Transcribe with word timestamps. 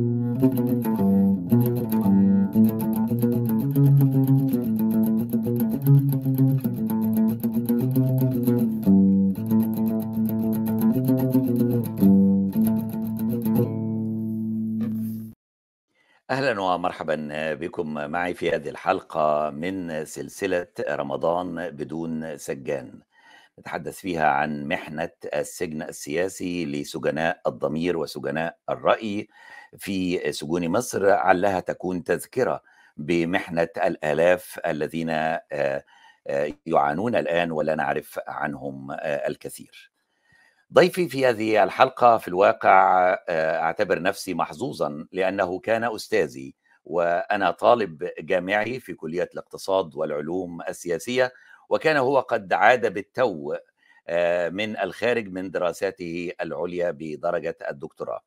أهلا 0.00 0.10
ومرحبا 16.60 17.54
بكم 17.54 17.94
معي 17.94 18.34
في 18.34 18.50
هذه 18.50 18.68
الحلقة 18.68 19.50
من 19.50 20.04
سلسلة 20.04 20.66
رمضان 20.90 21.70
بدون 21.70 22.38
سجان. 22.38 23.00
نتحدث 23.58 23.98
فيها 23.98 24.26
عن 24.26 24.68
محنة 24.68 25.10
السجن 25.34 25.82
السياسي 25.82 26.66
لسجناء 26.66 27.40
الضمير 27.46 27.96
وسجناء 27.96 28.58
الرأي. 28.70 29.28
في 29.78 30.32
سجون 30.32 30.68
مصر 30.68 31.10
علها 31.10 31.60
تكون 31.60 32.04
تذكرة 32.04 32.62
بمحنة 32.96 33.68
الآلاف 33.76 34.60
الذين 34.66 35.08
يعانون 36.66 37.16
الآن 37.16 37.52
ولا 37.52 37.74
نعرف 37.74 38.20
عنهم 38.26 38.96
الكثير. 39.02 39.92
ضيفي 40.72 41.08
في 41.08 41.26
هذه 41.26 41.64
الحلقة 41.64 42.18
في 42.18 42.28
الواقع 42.28 43.16
أعتبر 43.30 44.02
نفسي 44.02 44.34
محظوظا 44.34 45.06
لأنه 45.12 45.58
كان 45.58 45.84
أستاذي 45.84 46.54
وأنا 46.84 47.50
طالب 47.50 48.10
جامعي 48.18 48.80
في 48.80 48.94
كلية 48.94 49.28
الاقتصاد 49.34 49.94
والعلوم 49.96 50.62
السياسية 50.62 51.32
وكان 51.68 51.96
هو 51.96 52.20
قد 52.20 52.52
عاد 52.52 52.92
بالتو 52.92 53.56
من 54.50 54.78
الخارج 54.78 55.28
من 55.28 55.50
دراساته 55.50 56.32
العليا 56.40 56.90
بدرجة 56.90 57.56
الدكتوراه. 57.70 58.20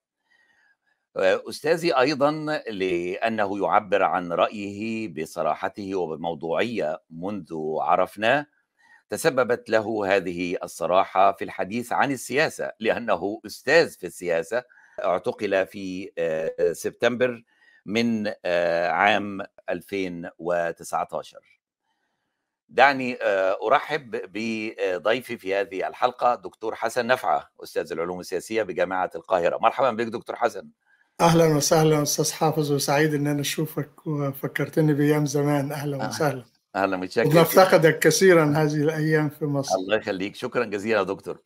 أستاذي 1.20 1.98
أيضا 1.98 2.32
لأنه 2.70 3.60
يعبر 3.60 4.04
عن 4.04 4.32
رأيه 4.34 5.08
بصراحته 5.14 5.96
وبموضوعية 5.96 7.02
منذ 7.10 7.56
عرفناه 7.80 8.46
تسببت 9.10 9.70
له 9.70 10.16
هذه 10.16 10.58
الصراحة 10.64 11.32
في 11.32 11.44
الحديث 11.44 11.94
عن 11.94 12.12
السياسة 12.12 12.72
لأنه 12.80 13.42
أستاذ 13.46 13.90
في 13.90 14.08
السياسة 14.08 14.64
اعتقل 15.04 15.68
في 15.68 16.12
سبتمبر 16.74 17.44
من 17.86 18.28
عام 18.90 19.42
2019 19.70 21.40
دعني 22.70 23.18
أرحب 23.68 24.22
بضيفي 24.34 25.38
في 25.38 25.56
هذه 25.56 25.88
الحلقة 25.88 26.36
دكتور 26.36 26.76
حسن 26.76 27.08
نفعة 27.08 27.50
أستاذ 27.64 27.92
العلوم 27.92 28.20
السياسية 28.20 28.64
بجامعة 28.64 29.12
القاهرة. 29.16 29.58
مرحبا 29.58 29.92
بك 29.92 30.08
دكتور 30.08 30.36
حسن. 30.36 30.70
أهلا 31.22 31.46
وسهلا 31.46 32.02
أستاذ 32.02 32.32
حافظ 32.32 32.72
وسعيد 32.72 33.14
إن 33.14 33.28
أنا 33.28 33.42
أشوفك 33.42 34.08
وفكرتني 34.08 34.94
بأيام 34.94 35.26
زمان. 35.26 35.72
أهلا 35.72 36.08
وسهلا. 36.08 36.44
أهلا 36.76 36.98
متشكر 36.98 37.28
وبنفتقدك 37.28 38.00
كثيرا 38.00 38.46
هذه 38.56 38.76
الأيام 38.76 39.30
في 39.30 39.46
مصر. 39.46 39.76
الله 39.76 39.98
يخليك. 39.98 40.36
شكرا 40.36 40.66
جزيلا 40.66 41.04
دكتور. 41.04 41.40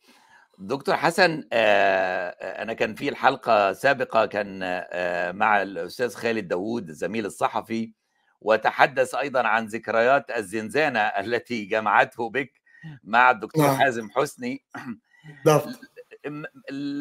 دكتور 0.58 0.96
حسن 0.96 1.44
أنا 1.52 2.72
كان 2.72 2.94
في 2.94 3.08
الحلقة 3.08 3.72
سابقة 3.72 4.26
كان 4.26 4.58
مع 5.36 5.62
الأستاذ 5.62 6.14
خالد 6.14 6.48
داوود 6.48 6.88
الزميل 6.88 7.26
الصحفي 7.26 7.92
وتحدث 8.40 9.14
أيضا 9.14 9.42
عن 9.42 9.66
ذكريات 9.66 10.30
الزنزانة 10.30 11.00
التي 11.24 11.64
جمعته 11.64 12.30
بك 12.30 12.52
مع 13.04 13.30
الدكتور 13.30 13.66
نعم. 13.66 13.76
حازم 13.76 14.08
حسني. 14.10 14.64
بالضبط. 15.44 15.91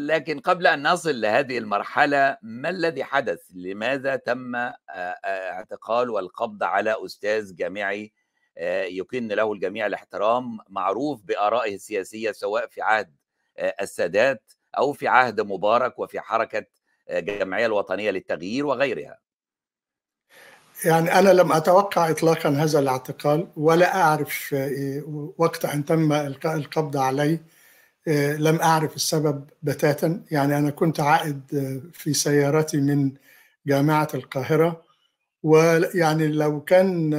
لكن 0.07 0.39
قبل 0.39 0.67
أن 0.67 0.87
نصل 0.87 1.21
لهذه 1.21 1.57
المرحلة 1.57 2.37
ما 2.41 2.69
الذي 2.69 3.03
حدث؟ 3.03 3.39
لماذا 3.53 4.15
تم 4.15 4.55
اعتقال 5.25 6.09
والقبض 6.09 6.63
على 6.63 6.95
أستاذ 7.05 7.55
جامعي 7.55 8.13
يكن 8.87 9.27
له 9.27 9.53
الجميع 9.53 9.85
الاحترام 9.85 10.57
معروف 10.69 11.21
بآرائه 11.21 11.75
السياسية 11.75 12.31
سواء 12.31 12.67
في 12.67 12.81
عهد 12.81 13.15
السادات 13.59 14.51
أو 14.77 14.93
في 14.93 15.07
عهد 15.07 15.41
مبارك 15.41 15.99
وفي 15.99 16.19
حركة 16.19 16.65
الجمعية 17.09 17.65
الوطنية 17.65 18.11
للتغيير 18.11 18.65
وغيرها. 18.65 19.19
يعني 20.85 21.19
أنا 21.19 21.29
لم 21.29 21.51
أتوقع 21.51 22.09
اطلاقا 22.09 22.49
هذا 22.49 22.79
الاعتقال 22.79 23.47
ولا 23.57 24.01
أعرف 24.01 24.55
وقت 25.37 25.65
أن 25.65 25.85
تم 25.85 26.13
إلقاء 26.13 26.55
القبض 26.55 26.97
عليه 26.97 27.43
لم 28.37 28.55
أعرف 28.55 28.95
السبب 28.95 29.45
بتاتا. 29.63 30.23
يعني 30.31 30.57
أنا 30.57 30.69
كنت 30.69 30.99
عائد 30.99 31.41
في 31.93 32.13
سيارتي 32.13 32.77
من 32.77 33.11
جامعة 33.67 34.07
القاهرة 34.13 34.81
ويعني 35.43 36.27
لو 36.27 36.61
كان 36.61 37.13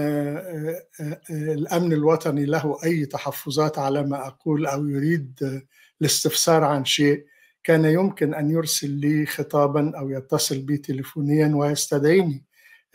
الأمن 1.30 1.92
الوطني 1.92 2.44
له 2.44 2.78
أي 2.84 3.06
تحفظات 3.06 3.78
على 3.78 4.02
ما 4.02 4.26
أقول 4.26 4.66
أو 4.66 4.86
يريد 4.88 5.62
الاستفسار 6.00 6.64
عن 6.64 6.84
شيء 6.84 7.24
كان 7.64 7.84
يمكن 7.84 8.34
أن 8.34 8.50
يرسل 8.50 8.90
لي 8.90 9.26
خطابا 9.26 9.92
أو 9.98 10.10
يتصل 10.10 10.58
بي 10.58 10.76
تليفونيا 10.76 11.52
ويستدعيني 11.54 12.44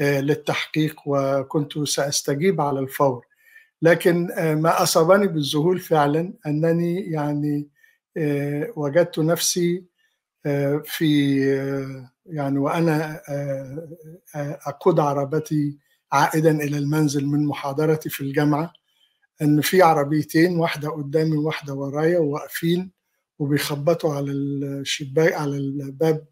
للتحقيق 0.02 0.96
وكنت 1.06 1.80
سأستجيب 1.80 2.62
على 2.62 2.80
الفور. 2.80 3.26
لكن 3.82 4.28
ما 4.62 4.84
أصابني 4.84 5.28
بالذهول 5.28 5.80
فعلا 5.80 6.34
أنني 6.48 7.12
يعني 7.12 7.68
وجدت 8.76 9.20
نفسي 9.20 9.84
في 10.84 11.40
يعني 12.26 12.60
وأنا 12.60 13.22
أقود 14.68 15.00
عربتي 15.00 15.78
عائدا 16.12 16.52
إلى 16.52 16.78
المنزل 16.78 17.26
من 17.26 17.46
محاضرتي 17.46 18.10
في 18.10 18.22
الجامعة 18.22 18.74
إن 19.42 19.62
في 19.62 19.82
عربيتين 19.82 20.60
واحدة 20.60 20.90
قدامي 20.90 21.38
وواحدة 21.38 21.74
ورايا 21.74 22.20
واقفين 22.20 22.92
وبيخبطوا 23.40 24.14
على 24.14 24.32
الشباك 24.32 25.34
على 25.34 25.58
الباب 25.58 26.26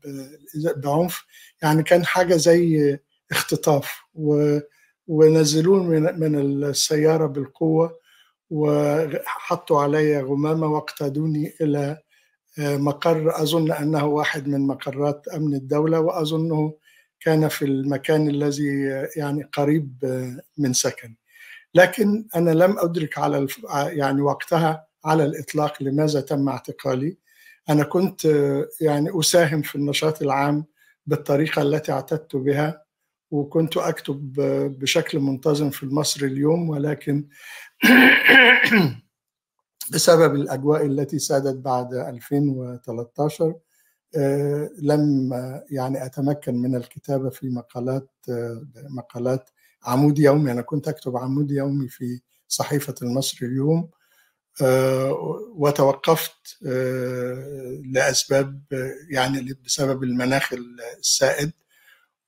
بعنف. 0.77 1.25
يعني 1.61 1.83
كان 1.83 2.05
حاجة 2.05 2.35
زي 2.35 2.99
اختطاف 3.31 3.95
ونزلون 5.07 5.87
من 6.19 6.35
السيارة 6.35 7.25
بالقوة 7.27 8.04
وحطوا 8.49 9.81
علي 9.81 10.21
غمامة 10.21 10.67
واقتادوني 10.67 11.53
إلى 11.61 11.97
مقر. 12.59 13.41
أظن 13.43 13.71
أنه 13.71 14.05
واحد 14.05 14.47
من 14.47 14.67
مقرات 14.67 15.27
أمن 15.27 15.55
الدولة 15.55 15.99
وأظنه 15.99 16.73
كان 17.19 17.47
في 17.47 17.65
المكان 17.65 18.29
الذي 18.29 19.05
يعني 19.15 19.43
قريب 19.43 19.97
من 20.57 20.73
سكن 20.73 21.15
لكن 21.75 22.27
أنا 22.35 22.51
لم 22.51 22.79
أدرك 22.79 23.17
على 23.17 23.47
يعني 23.73 24.21
وقتها 24.21 24.87
على 25.05 25.25
الإطلاق 25.25 25.83
لماذا 25.83 26.21
تم 26.21 26.49
اعتقالي. 26.49 27.17
أنا 27.69 27.83
كنت 27.83 28.25
يعني 28.81 29.19
أساهم 29.19 29.61
في 29.61 29.75
النشاط 29.75 30.21
العام 30.21 30.65
بالطريقة 31.05 31.61
التي 31.61 31.91
اعتدت 31.91 32.35
بها. 32.35 32.84
وكنت 33.35 33.77
أكتب 33.77 34.33
بشكل 34.79 35.19
منتظم 35.19 35.69
في 35.69 35.83
المصري 35.83 36.27
اليوم 36.27 36.69
ولكن 36.69 37.27
بسبب 39.91 40.35
الأجواء 40.35 40.85
التي 40.85 41.19
سادت 41.19 41.55
بعد 41.55 41.93
2013 41.93 43.55
لم 44.81 45.33
يعني 45.69 46.05
أتمكن 46.05 46.55
من 46.55 46.75
الكتابة 46.75 47.29
في 47.29 47.49
مقالات 47.49 48.09
مقالات 48.89 49.49
عمود 49.83 50.19
يومي. 50.19 50.51
أنا 50.51 50.61
كنت 50.61 50.87
أكتب 50.87 51.17
عمود 51.17 51.51
يومي 51.51 51.87
في 51.87 52.21
صحيفة 52.47 52.95
المصري 53.01 53.47
اليوم 53.47 53.89
وتوقفت 55.55 56.57
لأسباب 57.93 58.61
يعني 59.09 59.53
بسبب 59.65 60.03
المناخ 60.03 60.53
السائد. 60.99 61.51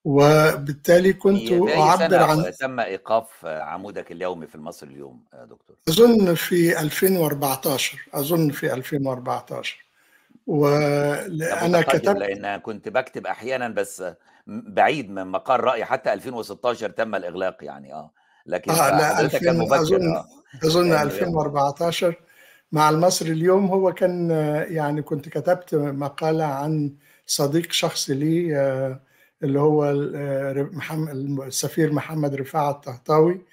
وبالتالي 0.07 1.14
كنت 1.14 1.52
أعبر 1.52 2.16
عن 2.16 2.52
تم 2.59 2.79
إيقاف 2.79 3.46
عمودك 3.46 4.11
اليومي 4.11 4.47
في 4.47 4.55
المصري 4.55 4.90
اليوم 4.90 5.23
دكتور. 5.34 5.76
أظن 5.90 6.34
في 6.34 6.82
2014 6.82 8.08
أظن 8.14 8.49
في 8.49 8.73
2014 8.73 9.85
وأنا 10.47 11.82
كتبت 11.82 12.17
لأن 12.17 12.58
كنت 12.58 12.90
بكتب 12.90 13.28
أحيانا 13.28 13.67
بس 13.67 14.03
بعيد 14.47 15.09
من 15.11 15.28
مقر 15.28 15.64
رأي 15.64 15.85
حتى 15.85 16.14
2016 16.14 16.90
تم 16.90 17.16
الإغلاق 17.16 17.58
يعني 17.61 17.93
آه. 17.93 18.11
لكن 18.46 18.72
آه 18.72 18.97
لا 18.97 19.22
2000 19.22 19.40
كان 19.40 19.58
مبكر 19.58 19.82
أظن 19.82 20.16
آه. 20.16 20.26
أظن 20.64 20.91
2014 20.91 22.16
مع 22.72 22.90
المصري 22.90 23.32
اليوم 23.32 23.66
هو 23.66 23.93
كان 23.93 24.29
يعني 24.70 25.02
كنت 25.02 25.29
كتبت 25.29 25.76
مقالة 25.76 26.46
عن 26.46 26.96
صديق 27.26 27.72
شخصي 27.72 28.14
لي 28.14 28.97
اللي 29.43 29.59
هو 29.59 29.93
محمد 30.72 31.39
السفير 31.47 31.93
محمد 31.93 32.35
رفاعة 32.35 32.72
الطهطاوي 32.72 33.45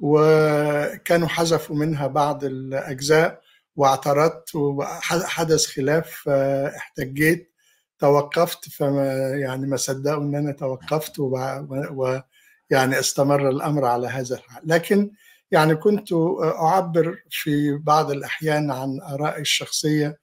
وكانوا 0.00 1.28
حذفوا 1.28 1.76
منها 1.76 2.06
بعض 2.06 2.44
الأجزاء 2.44 3.40
واعترضت 3.76 4.54
وحدث 4.54 5.66
خلاف 5.66 6.28
احتجيت 6.28 7.50
توقفت 7.98 8.68
فما 8.68 9.28
يعني 9.30 9.66
ما 9.66 9.76
صدقوا 9.76 10.22
إن 10.22 10.34
أنا 10.34 10.52
توقفت 10.52 11.18
ويعني 11.18 12.98
استمر 12.98 13.48
الأمر 13.48 13.84
على 13.84 14.08
هذا 14.08 14.36
الحال. 14.36 14.62
لكن 14.68 15.10
يعني 15.50 15.74
كنت 15.74 16.12
أعبر 16.42 17.16
في 17.30 17.76
بعض 17.76 18.10
الأحيان 18.10 18.70
عن 18.70 19.00
آرائي 19.00 19.40
الشخصية 19.40 20.18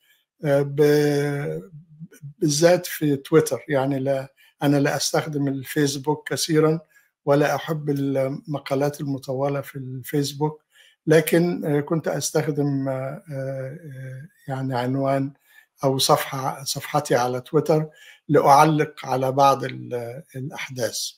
بالذات 2.42 2.86
في 2.86 3.16
تويتر. 3.16 3.60
يعني 3.70 4.00
لا 4.00 4.34
أنا 4.64 4.78
لا 4.78 4.96
أستخدم 4.96 5.48
الفيسبوك 5.48 6.30
كثيرا 6.30 6.80
ولا 7.26 7.56
أحب 7.56 7.90
المقالات 7.90 9.02
المطولة 9.02 9.62
في 9.62 9.76
الفيسبوك 9.76 10.64
لكن 11.08 11.80
كنت 11.80 12.08
أستخدم 12.08 12.88
يعني 14.48 14.76
عنوان 14.76 15.34
أو 15.84 15.98
صفحة 15.98 16.64
صفحتي 16.64 17.16
على 17.16 17.42
تويتر 17.42 17.90
لأعلق 18.30 19.06
على 19.06 19.32
بعض 19.32 19.64
الأحداث. 20.36 21.12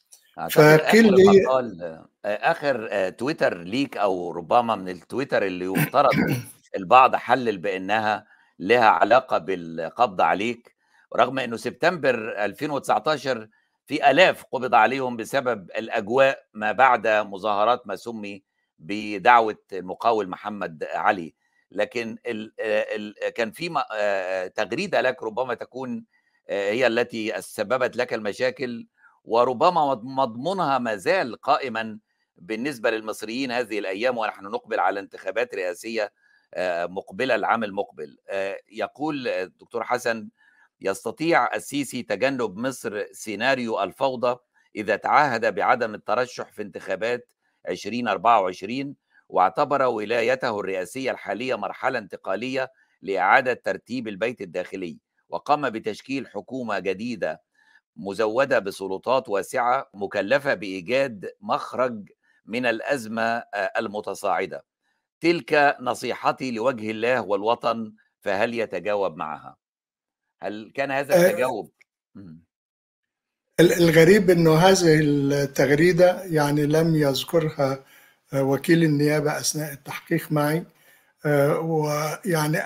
فقيل 0.52 1.14
لي 1.14 2.06
آخر 2.26 3.10
تويتر 3.10 3.58
ليك 3.58 3.98
أو 3.98 4.32
ربما 4.32 4.76
من 4.76 4.90
التويتر 4.90 5.44
اللي 5.44 5.66
يفترض 5.66 6.12
البعض 6.78 7.16
حلل 7.16 7.58
بأنها 7.58 8.26
لها 8.60 8.86
علاقة 8.86 9.38
بالقبض 9.38 10.22
عليك 10.22 10.76
رغم 11.16 11.40
إنه 11.40 11.58
سبتمبر 11.58 12.46
2019 12.46 13.48
في 13.86 14.12
آلاف 14.12 14.44
قبض 14.44 14.76
عليهم 14.76 15.18
بسبب 15.18 15.72
الأجواء 15.78 16.46
ما 16.54 16.72
بعد 16.72 17.08
مظاهرات 17.08 17.88
ما 17.88 17.96
سمي 17.96 18.44
بدعوة 18.80 19.58
المقاول 19.74 20.30
محمد 20.30 20.84
علي. 20.84 21.36
لكن 21.72 22.18
ال 22.26 22.54
ال 22.60 23.30
كان 23.30 23.52
في 23.52 23.84
تغريدة 24.56 25.02
لك 25.02 25.24
ربما 25.24 25.54
تكون 25.54 26.06
هي 26.50 26.88
التي 26.88 27.42
سببت 27.42 27.98
لك 27.98 28.14
المشاكل 28.14 28.88
وربما 29.24 29.96
مضمونها 30.04 30.78
ما 30.78 30.96
زال 30.96 31.42
قائما 31.42 32.00
بالنسبة 32.38 32.92
للمصريين 32.92 33.52
هذه 33.52 33.80
الأيام 33.80 34.18
ونحن 34.18 34.46
نقبل 34.46 34.80
على 34.80 35.00
انتخابات 35.00 35.56
رئاسية 35.56 36.14
مقبلة 36.88 37.36
العام 37.36 37.64
المقبل. 37.64 38.18
يقول 38.72 39.28
الدكتور 39.28 39.84
حسن 39.84 40.30
يستطيع 40.82 41.56
السيسي 41.56 42.04
تجنب 42.04 42.58
مصر 42.58 43.04
سيناريو 43.12 43.84
الفوضى 43.84 44.40
إذا 44.76 44.96
تعهد 44.96 45.56
بعدم 45.56 45.94
الترشح 45.96 46.52
في 46.52 46.62
انتخابات 46.62 47.34
2024 47.70 48.96
واعتبر 49.30 49.82
ولايته 49.82 50.60
الرئاسية 50.60 51.12
الحالية 51.12 51.56
مرحلة 51.56 52.00
انتقالية 52.00 52.72
لإعادة 53.02 53.54
ترتيب 53.54 54.08
البيت 54.08 54.42
الداخلي 54.42 54.98
وقام 55.30 55.70
بتشكيل 55.70 56.28
حكومة 56.28 56.80
جديدة 56.80 57.42
مزودة 57.96 58.60
بسلطات 58.60 59.30
واسعة 59.30 59.90
مكلفة 59.94 60.54
بإيجاد 60.54 61.32
مخرج 61.42 62.10
من 62.46 62.66
الأزمة 62.66 63.44
المتصاعدة. 63.78 64.66
تلك 65.20 65.78
نصيحتي 65.82 66.52
لوجه 66.52 66.92
الله 66.92 67.22
والوطن 67.22 67.94
فهل 68.22 68.54
يتجاوب 68.54 69.18
معها؟ 69.18 69.59
هل 70.42 70.72
كان 70.76 70.92
هذا 70.92 71.28
التجاوب؟ 71.28 71.72
الغريب 73.60 74.30
إنه 74.30 74.56
هذه 74.56 75.00
التغريدة 75.02 76.24
يعني 76.24 76.66
لم 76.66 76.96
يذكرها 76.96 77.86
وكيل 78.36 78.84
النيابة 78.84 79.38
أثناء 79.38 79.74
التحقيق 79.74 80.32
معي 80.32 80.66
ويعني 81.62 82.58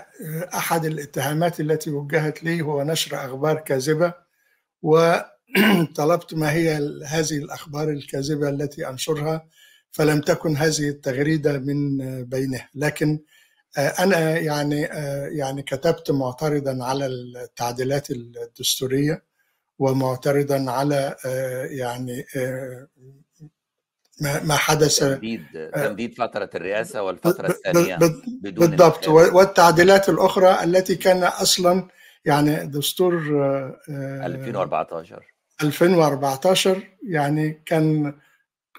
أحد 0.54 0.86
الاتهامات 0.86 1.60
التي 1.60 1.90
وجهت 1.90 2.44
لي 2.44 2.62
هو 2.62 2.84
نشر 2.84 3.26
أخبار 3.26 3.60
كاذبة 3.60 4.14
وطلبت 4.82 6.34
ما 6.34 6.52
هي 6.52 6.76
هذه 7.06 7.38
الأخبار 7.38 7.90
الكاذبة 7.90 8.50
التي 8.50 8.90
أنشرها 8.90 9.48
فلم 9.92 10.22
تكن 10.22 10.58
هذه 10.58 10.90
التغريدة 10.90 11.60
من 11.60 11.98
بينها 12.24 12.70
لكن 12.76 13.20
أنا 13.78 14.38
يعني 14.38 14.82
يعني 15.38 15.62
كتبت 15.62 16.12
معترضا 16.12 16.86
على 16.86 17.06
التعديلات 17.06 18.12
الدستورية 18.12 19.24
ومعترضا 19.80 20.72
على 20.72 21.16
يعني 21.70 22.26
ما 24.22 24.56
حدث. 24.56 25.00
تمديد 25.00 25.70
تمديد 25.76 26.14
فترة 26.18 26.50
الرئاسة 26.56 27.04
والفترة 27.04 27.48
الثانية 27.48 27.98
بدون 28.42 28.68
بالضبط. 28.68 29.08
والتعديلات 29.08 30.10
الأخرى 30.10 30.64
التي 30.64 30.96
كان 30.96 31.24
أصلا 31.24 31.88
يعني 32.26 32.66
دستور 32.66 33.14
2014 33.90 35.34
2014 35.64 36.84
يعني 37.10 37.64
كان 37.66 38.14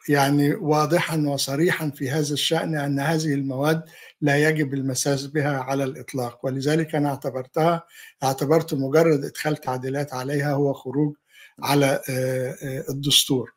يعني 0.09 0.55
واضحا 0.55 1.17
وصريحا 1.17 1.91
في 1.91 2.11
هذا 2.11 2.33
الشأن 2.33 2.77
أن 2.77 3.01
هذه 3.01 3.35
المواد 3.35 3.83
لا 4.21 4.49
يجب 4.49 4.75
المساس 4.75 5.27
بها 5.27 5.59
على 5.59 5.85
الإطلاق. 5.85 6.47
ولذلك 6.47 6.95
أنا 6.95 7.09
اعتبرتها 7.09 7.85
اعتبرت 8.23 8.75
مجرد 8.75 9.25
إدخال 9.25 9.57
تعديلات 9.57 10.15
عليها 10.15 10.53
هو 10.53 10.73
خروج 10.73 11.15
على 11.63 12.01
الدستور. 12.89 13.55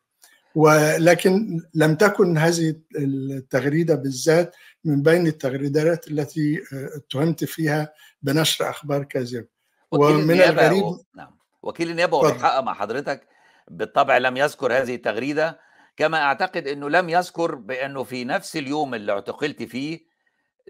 ولكن 0.54 1.60
لم 1.74 1.94
تكن 1.94 2.38
هذه 2.38 2.74
التغريدة 2.96 3.94
بالذات 3.94 4.56
من 4.84 5.02
بين 5.02 5.26
التغريدات 5.26 6.08
التي 6.08 6.62
اتهمت 6.72 7.44
فيها 7.44 7.92
بنشر 8.22 8.70
أخبار 8.70 9.04
كاذبة. 9.04 9.46
ومن 9.92 10.40
الغريب 10.40 10.82
و... 10.82 11.04
نعم. 11.16 11.38
وكيل 11.62 11.90
النيابة 11.90 12.16
والحق 12.16 12.60
مع 12.60 12.74
حضرتك 12.74 13.26
بالطبع 13.70 14.18
لم 14.18 14.36
يذكر 14.36 14.72
هذه 14.72 14.94
التغريدة. 14.94 15.67
كما 15.98 16.22
أعتقد 16.22 16.66
إنه 16.68 16.90
لم 16.90 17.08
يذكر 17.08 17.54
بأنه 17.54 18.02
في 18.04 18.24
نفس 18.24 18.56
اليوم 18.56 18.94
اللي 18.94 19.12
اعتقلت 19.12 19.62
فيه 19.62 20.00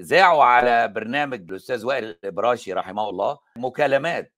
ذاعوا 0.01 0.45
على 0.45 0.89
برنامج 0.89 1.51
الأستاذ 1.51 1.87
وائل 1.87 2.05
الإبراشي 2.05 2.73
رحمه 2.73 3.09
الله 3.09 3.39
مكالمات 3.57 4.33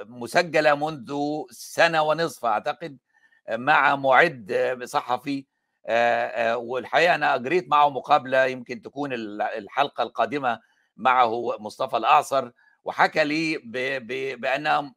مسجلة 0.00 0.74
منذ 0.74 1.14
سنة 1.50 2.02
ونصف 2.02 2.44
أعتقد 2.44 2.98
مع 3.50 3.96
معد 3.96 4.80
صحفي 4.84 5.46
والحقيقة 6.54 7.14
أنا 7.14 7.34
أجريت 7.34 7.68
معه 7.68 7.88
مقابلة 7.90 8.44
يمكن 8.44 8.82
تكون 8.82 9.12
الحلقة 9.12 10.02
القادمة 10.02 10.60
معه 10.96 11.56
مصطفى 11.58 11.96
الأعصر 11.96 12.50
وحكى 12.84 13.24
لي 13.24 13.58
بانها 14.36 14.94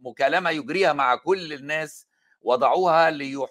مكالمة 0.00 0.50
يجريها 0.50 0.92
مع 0.92 1.16
كل 1.16 1.52
الناس 1.52 2.07
وضعوها 2.48 3.10
ليح... 3.10 3.50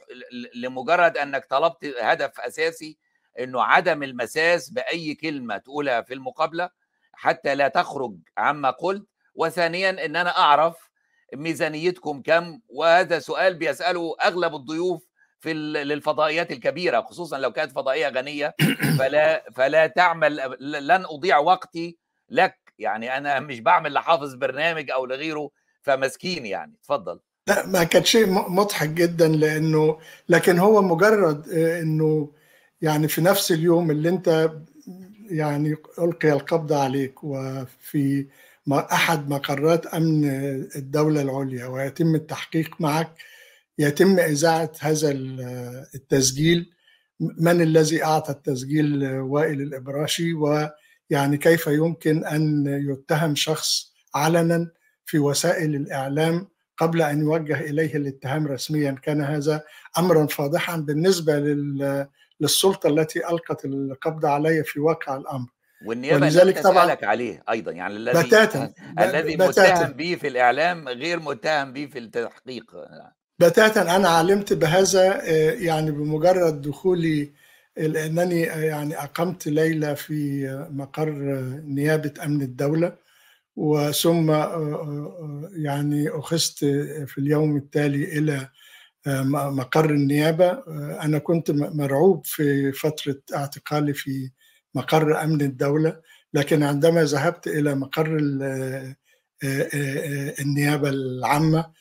لمجرد 0.55 1.17
أنك 1.17 1.45
طلبت 1.45 1.85
هدف 2.01 2.39
أساسي 2.39 2.97
إنه 3.39 3.63
عدم 3.63 4.03
المساس 4.03 4.69
بأي 4.69 5.15
كلمة 5.15 5.57
تقولها 5.57 6.01
في 6.01 6.13
المقابلة 6.13 6.69
حتى 7.13 7.55
لا 7.55 7.67
تخرج 7.67 8.15
عما 8.37 8.69
قلت. 8.69 9.07
وثانيا 9.35 10.05
إن 10.05 10.15
أنا 10.15 10.37
أعرف 10.37 10.89
ميزانيتكم 11.33 12.21
كم 12.21 12.59
وهذا 12.69 13.19
سؤال 13.19 13.53
بيسأله 13.55 14.15
أغلب 14.23 14.55
الضيوف 14.55 15.07
في 15.39 15.53
للفضائيات 15.53 16.51
الكبيرة 16.51 17.01
خصوصا 17.01 17.37
لو 17.37 17.51
كانت 17.51 17.71
فضائية 17.71 18.07
غنية. 18.09 18.55
فلا 18.99 19.43
فلا 19.55 19.87
تعمل 19.87 20.35
لن 20.87 21.05
أضيع 21.05 21.37
وقتي 21.37 21.97
لك. 22.29 22.57
يعني 22.79 23.17
أنا 23.17 23.39
مش 23.39 23.59
بعمل 23.59 23.93
لحافظ 23.93 24.33
برنامج 24.35 24.91
أو 24.91 25.05
لغيره 25.05 25.49
فمسكين 25.81 26.45
يعني. 26.45 26.73
اتفضل. 26.81 27.19
لا 27.47 27.65
ما 27.65 27.83
كان 27.83 28.03
شيء 28.03 28.27
مضحك 28.29 28.89
جدا 28.89 29.27
لأنه 29.27 29.97
لكن 30.29 30.59
هو 30.59 30.81
مجرد 30.81 31.49
إنه 31.49 32.31
يعني 32.81 33.07
في 33.07 33.21
نفس 33.21 33.51
اليوم 33.51 33.91
اللي 33.91 34.09
أنت 34.09 34.51
يعني 35.29 35.75
ألقي 35.99 36.31
القبض 36.31 36.73
عليك 36.73 37.23
وفي 37.23 38.27
أحد 38.71 39.29
مقرات 39.29 39.85
أمن 39.85 40.25
الدولة 40.75 41.21
العليا 41.21 41.65
ويتم 41.65 42.15
التحقيق 42.15 42.81
معك 42.81 43.11
يتم 43.79 44.19
إذاعة 44.19 44.71
هذا 44.79 45.11
التسجيل 45.95 46.71
من 47.19 47.61
الذي 47.61 48.03
أعطى 48.03 48.31
التسجيل 48.31 49.05
وائل 49.19 49.61
الإبراشي 49.61 50.33
ويعني 50.33 51.37
كيف 51.37 51.67
يمكن 51.67 52.25
أن 52.25 52.65
يتهم 52.89 53.35
شخص 53.35 53.93
علنا 54.15 54.69
في 55.05 55.19
وسائل 55.19 55.75
الإعلام 55.75 56.47
قبل 56.77 57.01
أن 57.01 57.21
يوجه 57.21 57.59
إليه 57.59 57.95
الاتهام 57.95 58.47
رسميا 58.47 58.91
كان 58.91 59.21
هذا 59.21 59.63
امرا 59.97 60.25
فاضحا 60.25 60.77
بالنسبة 60.77 61.39
للسلطة 62.39 62.89
التي 62.89 63.29
ألقت 63.29 63.65
القبض 63.65 64.25
علي 64.25 64.63
في 64.63 64.79
واقع 64.79 65.17
الأمر. 65.17 65.47
والنيابة 65.85 66.25
ولذلك 66.25 66.59
طبعا 66.59 66.97
عليه 67.03 67.43
أيضا 67.49 67.71
يعني 67.71 67.95
الذي 67.95 68.27
بتاتا 68.27 68.73
الذي 68.99 69.37
متهم 69.37 69.93
به 69.93 70.17
في 70.21 70.27
الإعلام 70.27 70.89
غير 70.89 71.19
متهم 71.19 71.73
به 71.73 71.85
في 71.85 71.99
التحقيق. 71.99 72.65
بتاتا 73.39 73.95
أنا 73.95 74.09
علمت 74.09 74.53
بهذا 74.53 75.25
يعني 75.53 75.91
بمجرد 75.91 76.61
دخولي 76.61 77.31
لانني 77.77 78.41
يعني 78.41 78.97
أقمت 79.03 79.47
ليلة 79.47 79.93
في 79.93 80.47
مقر 80.71 81.09
نيابة 81.65 82.13
أمن 82.25 82.41
الدولة. 82.41 83.06
وثم 83.57 84.31
يعني 85.55 86.09
أخذت 86.09 86.57
في 87.07 87.17
اليوم 87.17 87.57
التالي 87.57 88.17
إلى 88.17 88.49
مقر 89.31 89.89
النيابة. 89.89 90.49
أنا 91.03 91.17
كنت 91.17 91.51
مرعوب 91.51 92.25
في 92.25 92.71
فترة 92.71 93.19
اعتقالي 93.35 93.93
في 93.93 94.31
مقر 94.75 95.23
أمن 95.23 95.41
الدولة 95.41 95.99
لكن 96.33 96.63
عندما 96.63 97.03
ذهبت 97.03 97.47
إلى 97.47 97.75
مقر 97.75 98.17
النيابة 100.41 100.89
العامة 100.89 101.71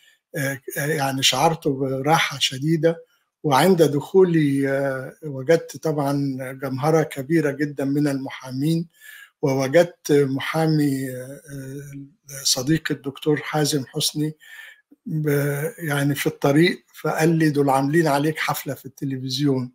يعني 0.77 1.23
شعرت 1.23 1.69
براحة 1.69 2.39
شديدة. 2.41 3.05
وعند 3.43 3.83
دخولي 3.83 4.67
وجدت 5.23 5.77
طبعا 5.77 6.37
جمهرة 6.63 7.03
كبيرة 7.03 7.51
جدا 7.51 7.85
من 7.85 8.09
المحامين. 8.09 8.89
ووجدت 9.43 10.13
محامي 10.13 11.09
صديقي 12.43 12.95
الدكتور 12.95 13.37
حازم 13.37 13.85
حسني 13.87 14.37
يعني 15.79 16.15
في 16.15 16.27
الطريق 16.27 16.85
فقال 17.03 17.29
لي 17.29 17.51
دول 17.51 17.71
عاملين 17.71 18.07
عليك 18.07 18.39
حفلة 18.39 18.75
في 18.75 18.87
التلفزيون 18.87 19.73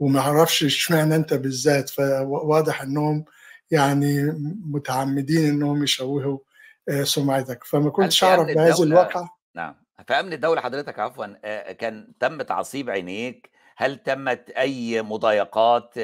وما 0.00 0.20
أعرفش 0.20 0.64
اشمعنى 0.64 1.16
انت 1.16 1.34
بالذات 1.34 1.90
فواضح 1.90 2.82
انهم 2.82 3.24
يعني 3.70 4.22
متعمدين 4.64 5.48
انهم 5.48 5.82
يشوهوا 5.82 6.38
سمعتك. 7.02 7.64
فما 7.64 7.90
كنتش 7.90 8.24
أعرف 8.24 8.46
بهذه 8.46 8.82
الواقع 8.82 9.28
نعم. 9.54 9.74
في 10.06 10.14
أمن 10.14 10.32
الدولة 10.32 10.60
حضرتك 10.60 10.98
عفوا 10.98 11.72
كان 11.72 12.12
تم 12.20 12.42
تعصيب 12.42 12.90
عينيك؟ 12.90 13.50
هل 13.76 14.02
تمت 14.02 14.50
أي 14.50 15.02
مضايقات؟ 15.02 15.94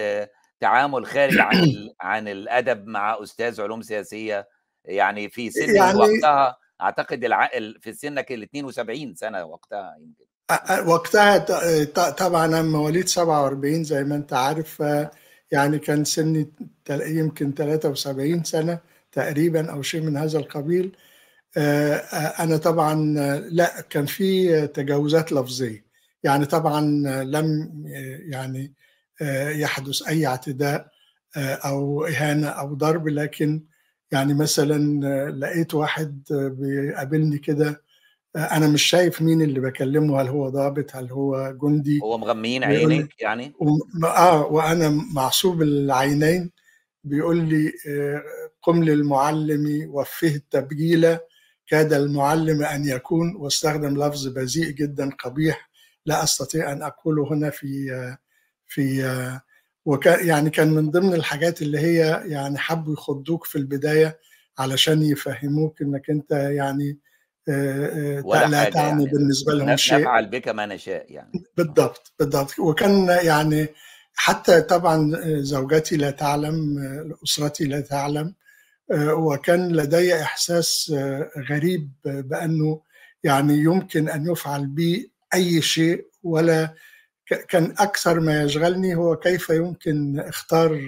تعامل 0.64 1.06
خارج 1.06 1.38
عن 1.38 1.54
عن 2.00 2.28
الأدب 2.28 2.86
مع 2.86 3.22
أستاذ 3.22 3.60
علوم 3.60 3.82
سياسية 3.82 4.48
يعني 4.84 5.28
في 5.28 5.50
سن 5.50 5.74
يعني 5.74 5.98
وقتها 5.98 6.56
أعتقد 6.80 7.24
العقل 7.24 7.78
في 7.80 7.92
سنك 7.92 8.32
ال 8.32 8.42
72 8.42 9.14
سنة 9.14 9.44
وقتها 9.44 9.96
يمكن. 10.00 10.24
وقتها 10.90 11.38
طبعا 12.10 12.46
أنا 12.46 12.62
مواليد 12.62 13.08
47 13.08 13.84
زي 13.84 14.04
ما 14.04 14.14
أنت 14.16 14.32
عارف 14.32 14.82
يعني 15.50 15.78
كان 15.78 16.04
سني 16.04 16.52
يمكن 16.90 17.54
73 17.54 18.44
سنة 18.44 18.78
تقريبا 19.12 19.72
أو 19.72 19.82
شيء 19.82 20.00
من 20.00 20.16
هذا 20.16 20.38
القبيل. 20.38 20.96
أنا 22.40 22.56
طبعا 22.56 22.94
لأ 23.50 23.80
كان 23.90 24.06
في 24.06 24.66
تجاوزات 24.66 25.32
لفظية. 25.32 25.84
يعني 26.22 26.46
طبعا 26.46 26.80
لم 27.24 27.72
يعني 28.28 28.74
يحدث 29.60 30.08
أي 30.08 30.26
اعتداء 30.26 30.88
أو 31.36 32.04
إهانة 32.04 32.48
أو 32.48 32.74
ضرب. 32.74 33.08
لكن 33.08 33.64
يعني 34.12 34.34
مثلا 34.34 35.30
لقيت 35.30 35.74
واحد 35.74 36.22
بيقابلني 36.30 37.38
كده 37.38 37.82
أنا 38.36 38.68
مش 38.68 38.82
شايف 38.82 39.22
مين 39.22 39.42
اللي 39.42 39.60
بكلمه. 39.60 40.20
هل 40.20 40.28
هو 40.28 40.48
ضابط؟ 40.48 40.96
هل 40.96 41.10
هو 41.10 41.56
جندي؟ 41.62 42.00
هو 42.02 42.18
مغميين 42.18 42.64
عينيك 42.64 43.20
يعني؟ 43.20 43.54
آه 44.04 44.46
وأنا 44.46 44.88
معصوب 45.14 45.62
العينين. 45.62 46.50
بيقول 47.04 47.36
لي 47.36 47.72
قم 48.62 48.84
للمعلم 48.84 49.86
وفه 49.88 50.34
التبجيلة. 50.34 51.20
كاد 51.66 51.92
المعلم 51.92 52.62
أن 52.62 52.84
يكون. 52.84 53.36
واستخدم 53.36 54.04
لفظ 54.04 54.26
بذيء 54.28 54.70
جدا 54.70 55.10
قبيح. 55.10 55.70
لا 56.06 56.22
أستطيع 56.22 56.72
أن 56.72 56.82
أقوله 56.82 57.32
هنا 57.32 57.50
في 57.50 57.90
في 58.66 59.40
وكان 59.84 60.26
يعني 60.28 60.50
كان 60.50 60.70
من 60.70 60.90
ضمن 60.90 61.14
الحاجات 61.14 61.62
اللي 61.62 61.78
هي 61.78 62.22
يعني 62.24 62.58
حبوا 62.58 62.92
يخضوك 62.92 63.44
في 63.44 63.58
البداية 63.58 64.18
علشان 64.58 65.02
يفهموك 65.02 65.82
إنك 65.82 66.10
أنت 66.10 66.30
يعني 66.30 66.98
لا 67.46 68.70
تعني 68.70 68.88
يعني. 68.88 69.06
بالنسبة 69.06 69.54
لهم 69.54 69.76
شيء. 69.76 70.00
نفعل 70.00 70.26
بك 70.26 70.48
ما 70.48 70.66
نشاء 70.66 71.12
يعني. 71.12 71.44
بالضبط 71.56 72.12
بالضبط. 72.18 72.58
وكان 72.58 73.08
يعني 73.22 73.68
حتى 74.14 74.60
طبعا 74.60 75.12
زوجتي 75.24 75.96
لا 75.96 76.10
تعلم 76.10 76.78
أسرتي 77.24 77.64
لا 77.64 77.80
تعلم 77.80 78.34
وكان 79.00 79.76
لدي 79.76 80.22
إحساس 80.22 80.94
غريب 81.50 81.90
بأنه 82.04 82.80
يعني 83.24 83.54
يمكن 83.58 84.08
أن 84.08 84.30
يفعل 84.30 84.66
بي 84.66 85.12
أي 85.34 85.62
شيء 85.62 86.06
ولا 86.22 86.74
كان 87.48 87.74
أكثر 87.78 88.20
ما 88.20 88.42
يشغلني 88.42 88.94
هو 88.94 89.16
كيف 89.16 89.50
يمكن 89.50 90.20
اختار 90.20 90.80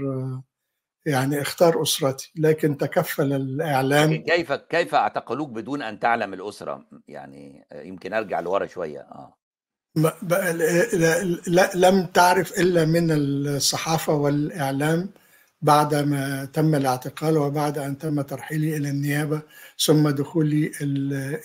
يعني 1.07 1.41
اختار 1.41 1.83
أسرتي 1.83 2.33
لكن 2.37 2.77
تكفل 2.77 3.33
الإعلام. 3.33 4.17
كيف 4.17 4.53
كيف 4.53 4.95
أعتقلوك 4.95 5.51
بدون 5.51 5.83
أن 5.83 5.99
تعلم 6.01 6.35
الأسرة؟ 6.35 6.87
يعني 7.09 7.67
يمكن 7.75 8.13
أرجع 8.13 8.41
لورا 8.41 8.67
شوية 8.67 9.01
آه. 9.01 9.37
لم 11.75 12.07
تعرف 12.07 12.61
إلا 12.61 12.85
من 12.85 13.11
الصحافة 13.11 14.15
والإعلام 14.15 15.11
بعد 15.63 15.95
ما 15.95 16.45
تم 16.45 16.75
الاعتقال 16.75 17.39
وبعد 17.39 17.79
أن 17.79 17.99
تم 17.99 18.21
ترحيلي 18.21 18.77
إلى 18.77 18.89
النيابة 18.89 19.43
ثم 19.79 20.09
دخولي 20.09 20.73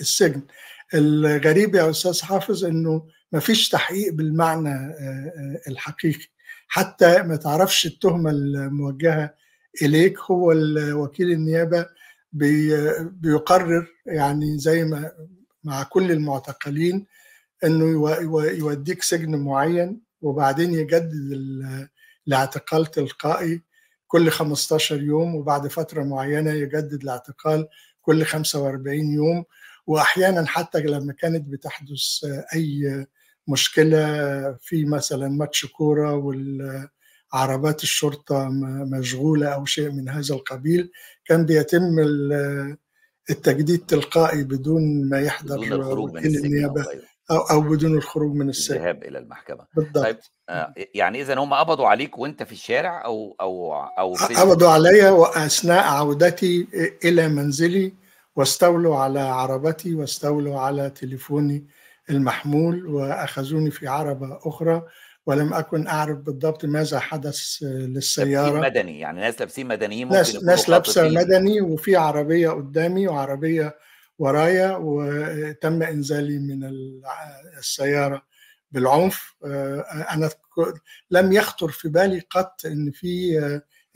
السجن. 0.02 0.42
الغريب 0.94 1.76
يا 1.76 1.90
أستاذ 1.90 2.22
حافظ 2.22 2.66
إنه 2.66 3.04
ما 3.32 3.40
فيش 3.40 3.70
تحقيق 3.70 4.14
بالمعنى 4.14 4.96
الحقيقي. 5.68 6.26
حتى 6.68 7.22
ما 7.24 7.36
تعرفش 7.36 7.86
التهمة 7.86 8.30
الموجهة 8.32 9.34
إليك 9.82 10.20
هو 10.20 10.54
وكيل 11.04 11.32
النيابة 11.32 11.86
بيقرر 13.12 13.88
يعني 14.06 14.58
زي 14.58 14.84
ما 14.84 15.12
مع 15.64 15.84
كل 15.84 16.12
المعتقلين 16.12 17.06
إنه 17.64 18.10
يوديك 18.46 19.02
سجن 19.04 19.36
معين 19.36 20.02
وبعدين 20.22 20.74
يجدد 20.74 21.14
الاعتقال 22.28 22.86
تلقائي 22.86 23.62
كل 24.08 24.30
15 24.30 25.02
يوم 25.02 25.36
وبعد 25.36 25.68
فترة 25.68 26.04
معينة 26.04 26.52
يجدد 26.52 27.04
الاعتقال 27.04 27.68
كل 28.02 28.26
45 28.26 29.14
يوم. 29.14 29.44
واحيانا 29.88 30.46
حتى 30.48 30.80
لما 30.82 31.14
كانت 31.14 31.48
بتحدث 31.48 32.26
أي 32.56 33.06
مشكلة 33.48 34.02
في 34.62 34.86
مثلا 34.86 35.28
ماتش 35.28 35.66
كورة 35.66 36.16
والعربات 36.16 37.84
الشرطة 37.84 38.50
مشغولة 38.92 39.48
أو 39.48 39.66
شيء 39.66 39.92
من 39.92 40.10
هذا 40.10 40.36
القبيل 40.36 40.92
كان 41.26 41.46
بيتم 41.46 42.00
التجديد 43.30 43.86
تلقائي 43.86 44.44
بدون 44.44 45.10
ما 45.10 45.22
يحضر 45.22 45.58
بدون 45.58 45.74
الخروج 45.74 46.14
من 46.14 46.26
النيابة 46.26 46.86
أو 47.32 47.38
أو 47.38 47.62
بدون 47.62 47.98
الخروج 47.98 48.36
من 48.36 48.50
السجن. 48.50 48.76
الذهاب 48.76 49.04
إلى 49.04 49.18
المحكمة. 49.18 49.66
بالضبط. 49.76 50.04
طيب 50.04 50.18
آه 50.50 50.74
يعني 50.96 51.22
اذا 51.22 51.40
هم 51.40 51.54
قبضوا 51.54 51.88
عليك 51.88 52.18
وأنت 52.18 52.44
في 52.44 52.52
الشارع 52.52 53.06
أو 53.06 53.36
أو 53.42 53.74
أو 53.76 54.14
قبضوا 54.14 54.70
علي 54.70 55.10
وأثناء 55.10 55.84
عودتي 55.84 56.68
إلى 57.06 57.28
منزلي 57.28 57.94
واستولوا 58.36 58.96
على 58.96 59.20
عربتي 59.20 59.96
واستولوا 59.96 60.60
على 60.60 60.90
تليفوني 60.90 61.68
المحمول 62.12 62.88
وأخذوني 62.88 63.72
في 63.72 63.88
عربة 63.88 64.40
أخرى 64.44 64.84
ولم 65.26 65.54
أكن 65.54 65.88
أعرف 65.88 66.18
بالضبط 66.18 66.66
ماذا 66.66 67.00
حدث 67.00 67.58
للسيارة. 67.62 68.60
مدني 68.60 69.00
يعني 69.00 69.22
ناس 69.22 69.40
لابسين 69.40 69.68
مدنيين 69.68 70.08
ممكن 70.08 70.18
ناس 70.18 70.44
ناس 70.44 70.70
لابسة 70.70 71.10
مدني 71.10 71.62
وفي 71.62 71.96
عربية 71.96 72.50
قدامي 72.50 73.08
وعربية 73.08 73.76
ورايا 74.20 74.78
وتم 74.82 75.84
إنزالي 75.84 76.40
من 76.40 76.70
السيارة 77.58 78.22
بالعنف. 78.72 79.36
أنا 80.12 80.30
لم 81.12 81.32
يخطر 81.32 81.68
في 81.68 81.90
بالي 81.90 82.20
قط 82.20 82.62
إن 82.66 82.92
في 82.92 83.40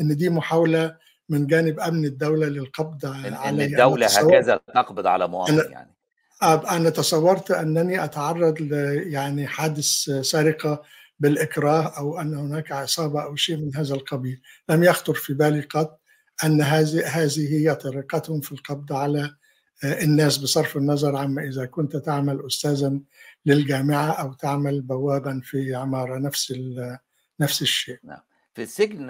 إن 0.02 0.16
دي 0.16 0.30
محاولة 0.30 0.98
من 1.30 1.48
جانب 1.48 1.80
أمن 1.80 2.06
الدولة 2.06 2.48
للقبض 2.48 3.06
إن 3.06 3.62
الدولة 3.62 4.08
هكذا 4.08 4.60
تقبض 4.76 5.08
على 5.08 5.28
مواطن 5.28 5.72
يعني. 5.72 5.96
أنا 6.44 6.90
تصورت 6.90 7.52
أنني 7.52 8.04
أتعرض 8.04 8.72
يعني 9.08 9.48
حادث 9.48 9.86
سرقة 10.22 10.82
بالإكراه 11.20 11.98
أو 11.98 12.20
أن 12.22 12.36
هناك 12.36 12.72
عصابة 12.72 13.24
أو 13.24 13.36
شيء 13.36 13.58
من 13.58 13.76
هذا 13.76 13.96
القبيل. 13.96 14.42
لم 14.70 14.84
يخطر 14.84 15.14
في 15.14 15.34
بالي 15.34 15.62
قط 15.62 16.00
أن 16.44 16.62
هذه 16.62 17.08
هذه 17.08 17.54
هي 17.54 17.76
طريقتهم 17.76 18.42
في 18.42 18.52
القبض 18.52 18.94
على 18.94 19.36
الناس 19.84 20.38
بصرف 20.38 20.78
النظر 20.78 21.16
عما 21.16 21.44
إذا 21.44 21.66
كنت 21.66 21.96
تعمل 21.96 22.46
استاذا 22.48 23.00
للجامعة 23.46 24.12
أو 24.12 24.34
تعمل 24.34 24.82
بوابا 24.82 25.42
في 25.44 25.76
عمارة 25.76 26.18
نفس 26.18 26.54
نفس 27.40 27.62
الشيء. 27.62 28.00
نعم. 28.04 28.22
في 28.54 28.64
السجن 28.64 29.08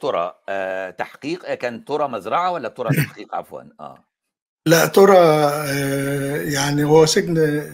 ترى 0.00 0.34
تحقيق 0.98 1.54
كان 1.54 1.84
ترى 1.84 2.08
مزرعة 2.08 2.50
ولا 2.50 2.68
ترى 2.68 2.96
تحقيق؟ 2.96 3.34
عفوا. 3.34 3.62
آه. 3.80 4.04
لا 4.66 4.86
ترى 4.86 5.16
يعني 6.52 6.84
هو 6.84 7.06
سجن 7.06 7.64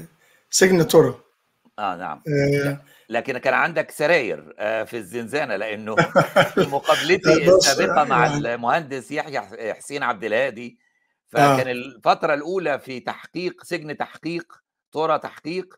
سجن 0.51 0.89
ترى. 0.89 1.15
آه 1.79 1.97
نعم. 1.97 2.23
آه. 2.29 2.81
لكن 3.09 3.39
كان 3.39 3.55
عندك 3.55 3.91
سراير 3.91 4.55
في 4.59 4.97
الزنزانة 4.97 5.57
لأنه 5.57 5.97
مقابلتي 6.57 7.33
السابقة 7.57 8.05
مع 8.05 8.27
المهندس 8.27 9.11
يحيى 9.11 9.41
حسين 9.75 10.03
عبد 10.03 10.25
الهادي. 10.25 10.79
فكان 11.29 11.67
آه. 11.67 11.73
الفترة 11.73 12.35
الأولى 12.35 12.79
في 12.79 13.01
تحقيق 13.01 13.65
سجن 13.65 13.97
تحقيق 13.97 14.53
طرى 14.93 15.19
تحقيق 15.19 15.75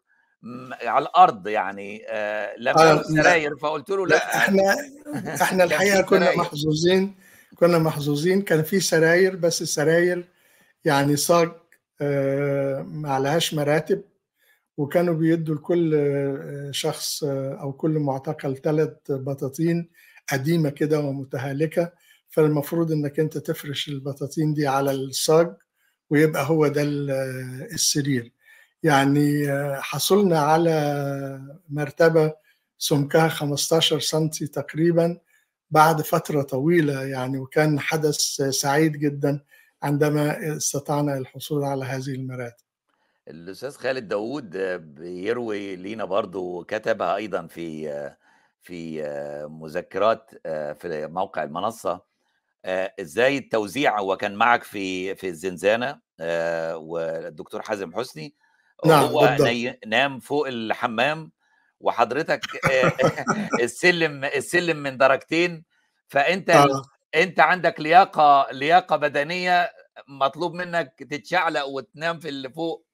على 0.83 1.03
الأرض 1.03 1.49
يعني 1.49 2.07
آه 2.09 2.55
لم 2.59 2.79
آه 2.79 3.03
سراير. 3.03 3.57
فقلت 3.57 3.91
له 3.91 4.07
لا, 4.07 4.15
لا 4.15 4.37
إحنا 4.37 4.77
إحنا 5.43 5.65
الحقيقة 5.65 6.03
كنا 6.03 6.37
محظوظين 6.37 7.15
كنا 7.57 7.79
محظوظين 7.79 8.43
كان 8.43 8.63
في 8.63 8.81
سراير 8.81 9.37
بس 9.37 9.63
السراير 9.63 10.34
يعني 10.85 11.17
صاج 11.17 11.51
آه 12.01 12.83
ما 12.83 13.11
عليهاش 13.13 13.55
مراتب 13.55 14.03
وكانوا 14.77 15.15
بيدوا 15.15 15.55
لكل 15.55 15.95
شخص 16.71 17.25
أو 17.25 17.73
كل 17.73 17.91
معتقل 17.99 18.57
ثلاث 18.57 18.91
بطاطين 19.09 19.91
قديمة 20.33 20.71
كده 20.71 21.01
ومتهالكة 21.01 21.93
فالمفروض 22.29 22.93
إنك 22.93 23.21
أنت 23.21 23.39
تفرش 23.39 23.89
البطاطين 23.89 24.55
دي 24.55 24.67
على 24.67 24.91
الصاج 24.91 25.55
ويبقى 26.11 26.47
هو 26.49 26.67
ده 26.69 26.83
السرير. 27.73 28.33
يعني 28.83 29.47
حصلنا 29.83 30.39
على 30.41 31.55
مرتبة 31.69 32.33
سمكها 32.79 33.29
15 33.29 34.01
سم 34.01 34.29
تقريبا 34.29 35.19
بعد 35.71 36.03
فترة 36.03 36.43
طويلة 36.43 37.03
يعني 37.05 37.39
وكان 37.39 37.81
حدث 37.81 38.17
سعيد 38.51 38.93
جدا 38.93 39.41
عندما 39.85 40.57
استطعنا 40.57 41.19
الحصول 41.19 41.65
على 41.65 41.85
هذه 41.85 42.15
المراتب 42.15 42.65
الأستاذ 43.29 43.77
خالد 43.77 44.09
داوود 44.09 44.57
بيروي 44.95 45.77
لينا 45.77 46.05
برضو 46.05 46.65
كتبها 46.65 47.17
أيضا 47.17 47.47
في 47.47 47.91
في 48.63 49.03
مذكرات 49.51 50.31
في 50.81 51.09
موقع 51.11 51.43
المنصة 51.43 52.01
إزاي 53.01 53.39
التوزيع 53.39 53.99
هو 54.01 54.17
كان 54.17 54.35
معك 54.35 54.63
في 54.63 55.15
في 55.15 55.29
الزنزانة 55.29 56.01
والدكتور 56.75 57.63
حازم 57.63 57.95
حسني 57.95 58.35
نعم 58.87 59.05
هو 59.05 59.21
بالضبط. 59.21 59.79
نام 59.87 60.21
فوق 60.21 60.47
الحمام 60.49 61.33
وحضرتك 61.81 62.41
السلم 63.63 64.25
السلم 64.25 64.77
من 64.77 64.97
درجتين 64.97 65.65
فأنت 66.09 66.51
آه. 66.51 66.83
أنت 67.15 67.41
عندك 67.41 67.81
لياقة 67.81 68.47
لياقة 68.53 68.97
بدنية 68.97 69.71
مطلوب 70.09 70.55
منك 70.55 71.07
تتشعلق 71.11 71.65
وتنام 71.67 72.19
في 72.21 72.29
اللي 72.29 72.51
فوق 72.51 72.87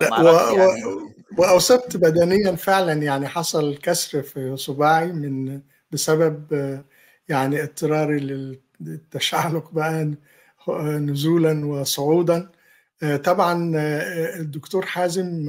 و... 0.00 0.04
يعني. 0.04 0.84
و... 0.84 1.12
وأصبت 1.38 1.96
بدنيا 1.96 2.56
فعلا 2.56 2.92
يعني 2.92 3.28
حصل 3.28 3.76
كسر 3.76 4.22
في 4.22 4.56
صباعي 4.56 5.12
من 5.12 5.60
بسبب 5.90 6.46
يعني 7.28 7.62
اضطراري 7.62 8.18
للتشعلق 8.80 9.70
بقى 9.70 10.14
نزولا 10.98 11.66
وصعودا 11.66 12.50
طبعا 13.24 13.72
الدكتور 14.40 14.86
حازم 14.86 15.48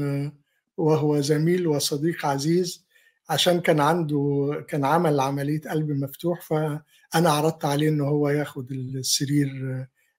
وهو 0.78 1.22
زميل 1.22 1.68
وصديق 1.68 2.26
عزيز 2.26 2.86
عشان 3.30 3.60
كان 3.62 3.80
عنده 3.80 4.52
كان 4.68 4.86
عمل 4.86 5.20
عملية 5.20 5.62
قلب 5.62 5.90
مفتوح 5.92 6.42
فأنا 6.42 7.30
عرضت 7.30 7.66
عليه 7.66 7.90
إن 7.90 8.02
هو 8.02 8.30
ياخد 8.30 8.72
السرير 8.72 9.48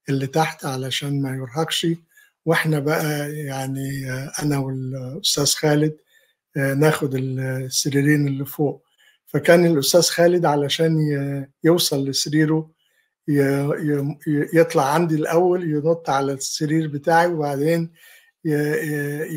اللي 0.09 0.27
تحت 0.27 0.65
علشان 0.65 1.21
ما 1.21 1.35
يرهقش. 1.35 1.87
وإحنا 2.45 2.79
بقى 2.79 3.31
يعني 3.35 4.11
أنا 4.43 4.57
والأستاذ 4.57 5.45
خالد 5.45 5.97
ناخد 6.55 7.15
السريرين 7.15 8.27
اللي 8.27 8.45
فوق. 8.45 8.83
فكان 9.25 9.65
الأستاذ 9.65 10.01
خالد 10.01 10.45
علشان 10.45 10.97
يوصل 11.63 12.09
لسريره 12.09 12.71
يطلع 14.53 14.93
عندي 14.93 15.15
الأول 15.15 15.69
ينط 15.71 16.09
على 16.09 16.33
السرير 16.33 16.87
بتاعي 16.87 17.27
وبعدين 17.27 17.91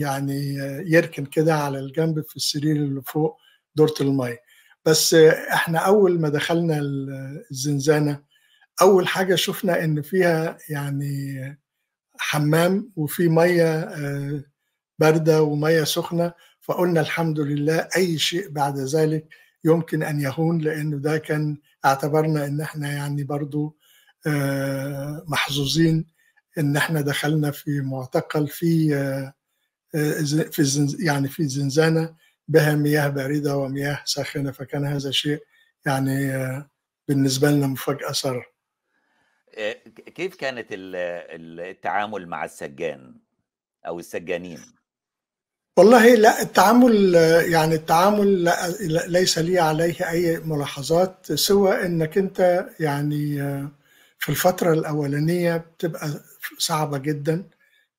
يعني 0.00 0.54
يركن 0.86 1.24
كده 1.24 1.54
على 1.54 1.78
الجنب 1.78 2.20
في 2.28 2.36
السرير 2.36 2.76
اللي 2.76 3.02
فوق 3.06 3.36
دورة 3.74 3.94
المية. 4.00 4.38
بس 4.84 5.14
إحنا 5.52 5.78
أول 5.78 6.20
ما 6.20 6.28
دخلنا 6.28 6.78
الزنزانة 7.50 8.31
أول 8.82 9.08
حاجة 9.08 9.34
شفنا 9.34 9.84
إن 9.84 10.02
فيها 10.02 10.58
يعني 10.68 11.38
حمام 12.18 12.92
وفي 12.96 13.28
مية 13.28 13.88
باردة 14.98 15.42
ومية 15.42 15.84
سخنة 15.84 16.32
فقلنا 16.60 17.00
الحمد 17.00 17.40
لله 17.40 17.88
أي 17.96 18.18
شيء 18.18 18.48
بعد 18.48 18.78
ذلك 18.78 19.26
يمكن 19.64 20.02
أن 20.02 20.20
يهون 20.20 20.58
لأنه 20.58 20.96
ده 20.98 21.18
كان 21.18 21.56
اعتبرنا 21.84 22.46
أن 22.46 22.60
إحنا 22.60 22.92
يعني 22.92 23.24
برضو 23.24 23.76
محظوظين 25.26 26.06
أن 26.58 26.76
إحنا 26.76 27.00
دخلنا 27.00 27.50
في 27.50 27.80
معتقل 27.80 28.48
في 28.48 28.88
في 30.50 30.94
يعني 30.98 31.28
في 31.28 31.48
زنزانة 31.48 32.14
بها 32.48 32.74
مياه 32.74 33.08
باردة 33.08 33.56
ومياه 33.56 34.02
ساخنة 34.04 34.50
فكان 34.50 34.84
هذا 34.86 35.10
شيء 35.10 35.42
يعني 35.86 36.32
بالنسبة 37.08 37.50
لنا 37.50 37.66
مفاجأة 37.66 38.12
سارة 38.12 38.51
كيف 40.14 40.34
كانت 40.36 40.66
التعامل 40.70 42.26
مع 42.28 42.44
السجان 42.44 43.14
أو 43.86 43.98
السجانين؟ 43.98 44.58
والله 45.78 46.14
لا 46.14 46.42
التعامل 46.42 47.14
يعني 47.48 47.74
التعامل 47.74 48.52
ليس 49.08 49.38
لي 49.38 49.58
عليه 49.58 50.10
أي 50.10 50.38
ملاحظات 50.40 51.32
سوى 51.32 51.86
إنك 51.86 52.18
أنت 52.18 52.66
يعني 52.80 53.36
في 54.18 54.28
الفترة 54.28 54.72
الأولانية 54.72 55.56
بتبقى 55.56 56.08
صعبة 56.58 56.98
جدا. 56.98 57.44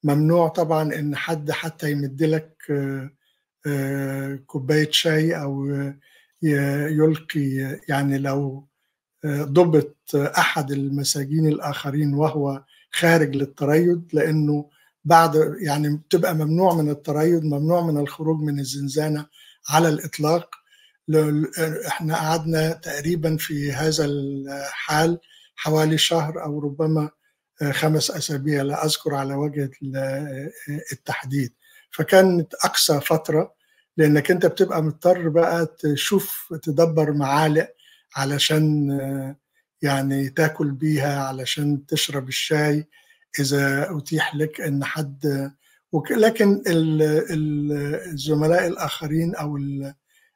ممنوع 0.04 0.48
طبعا 0.48 0.94
إن 0.94 1.16
حد 1.16 1.52
حتى 1.52 1.92
يمد 1.92 2.24
لك 2.24 2.58
كوباية 4.48 4.92
شاي 4.92 5.42
أو 5.42 5.68
يلقي 6.44 7.80
يعني 7.90 8.18
لو 8.18 8.68
ضبط 9.26 9.96
أحد 10.16 10.72
المساجين 10.72 11.48
الآخرين 11.48 12.14
وهو 12.14 12.64
خارج 12.92 13.36
للتريض 13.36 14.04
لأنه 14.14 14.70
بعد 15.06 15.56
يعني 15.62 15.98
بتبقى 15.98 16.36
ممنوع 16.36 16.74
من 16.74 16.90
التريض 16.90 17.44
ممنوع 17.44 17.82
من 17.86 17.98
الخروج 17.98 18.40
من 18.42 18.60
الزنزانة 18.60 19.26
على 19.70 19.90
الإطلاق. 19.90 20.50
إحنا 21.88 22.16
قعدنا 22.16 22.72
تقريبا 22.74 23.38
في 23.38 23.72
هذا 23.72 24.06
الحال 24.06 25.20
حوالي 25.56 25.98
شهر 25.98 26.44
أو 26.44 26.60
ربما 26.60 27.10
خمس 27.72 28.12
أسابيع 28.12 28.62
لا 28.62 28.86
أذكر 28.86 29.16
على 29.16 29.34
وجه 29.36 29.72
التحديد. 30.92 31.54
فكانت 31.92 32.54
أقصى 32.54 33.00
فترة 33.02 33.54
لأنك 33.98 34.32
أنت 34.32 34.46
بتبقى 34.46 34.84
مضطر 34.84 35.30
بقى 35.30 35.76
تشوف 35.80 36.54
تدبر 36.64 37.14
معالق 37.14 37.68
علشان 38.16 38.90
يعني 39.82 40.30
تاكل 40.30 40.72
بيها 40.72 41.24
علشان 41.24 41.86
تشرب 41.86 42.28
الشاي. 42.28 42.88
إذا 43.40 43.88
أتيح 43.98 44.36
لك 44.36 44.62
إن 44.62 44.84
حد 44.84 45.52
لكن 46.12 46.64
الزملاء 46.68 48.68
الآخرين 48.68 49.36
أو 49.36 49.60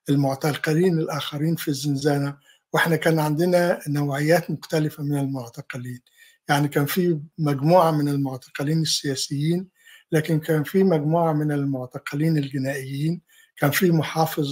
المعتقلين 0.10 1.00
الآخرين 1.00 1.56
في 1.56 1.68
الزنزانة 1.68 2.38
وإحنا 2.74 2.96
كان 2.96 3.20
عندنا 3.20 3.80
نوعيات 3.88 4.52
مختلفة 4.52 5.04
من 5.04 5.18
المعتقلين. 5.18 6.00
يعني 6.50 6.68
كان 6.68 6.86
في 6.86 7.20
مجموعة 7.38 7.92
من 7.92 8.10
المعتقلين 8.10 8.82
السياسيين 8.82 9.68
لكن 10.12 10.40
كان 10.40 10.63
في 10.63 10.84
مجموعة 10.84 11.34
من 11.34 11.52
المعتقلين 11.52 12.38
الجنائيين. 12.38 13.22
كان 13.58 13.72
في 13.72 13.92
محافظ 13.92 14.48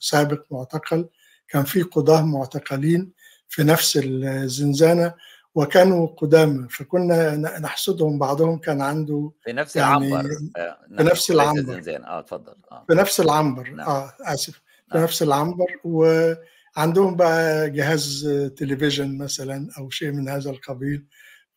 سابق 0.00 0.44
معتقل 0.50 1.08
كان 1.48 1.64
في 1.64 1.82
قضاة 1.82 2.22
معتقلين 2.22 3.12
في 3.48 3.64
نفس 3.64 4.00
الزنزانة 4.04 5.14
وكانوا 5.54 6.06
قدامى 6.06 6.68
فكنا 6.68 7.36
نحسدهم 7.36 8.18
بعضهم 8.18 8.58
كان 8.58 8.82
عنده 8.82 9.32
في 9.44 9.52
نفس 9.52 9.76
يعني 9.76 10.08
العنبر 10.08 10.28
في 10.96 11.02
نفس 11.02 11.30
العنبر 11.30 11.82
آه 11.88 12.18
اتفضل 12.18 12.54
آه 12.72 12.84
في 12.88 12.94
نفس 12.94 13.20
العنبر 13.20 13.70
نعم. 13.70 13.88
آه 13.88 14.12
آسف 14.20 14.52
في 14.54 14.94
نعم. 14.94 15.02
نفس 15.02 15.22
العنبر 15.22 15.66
وعندهم 15.84 17.16
بقى 17.16 17.70
جهاز 17.70 18.28
تلفزيون 18.56 19.18
مثلا 19.18 19.68
أو 19.78 19.90
شيء 19.90 20.12
من 20.12 20.28
هذا 20.28 20.50
القبيل 20.50 21.06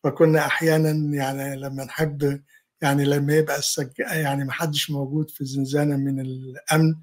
فكنا 0.04 0.46
أحيانا 0.46 1.16
يعني 1.16 1.56
لما 1.56 1.84
نحب 1.84 2.40
يعني 2.80 3.04
لما 3.04 3.34
يبقى 3.36 3.58
السج... 3.58 3.90
يعني 3.98 4.44
ما 4.44 4.52
حدش 4.52 4.90
موجود 4.90 5.30
في 5.30 5.40
الزنزانة 5.40 5.96
من 5.96 6.20
الأمن 6.20 6.94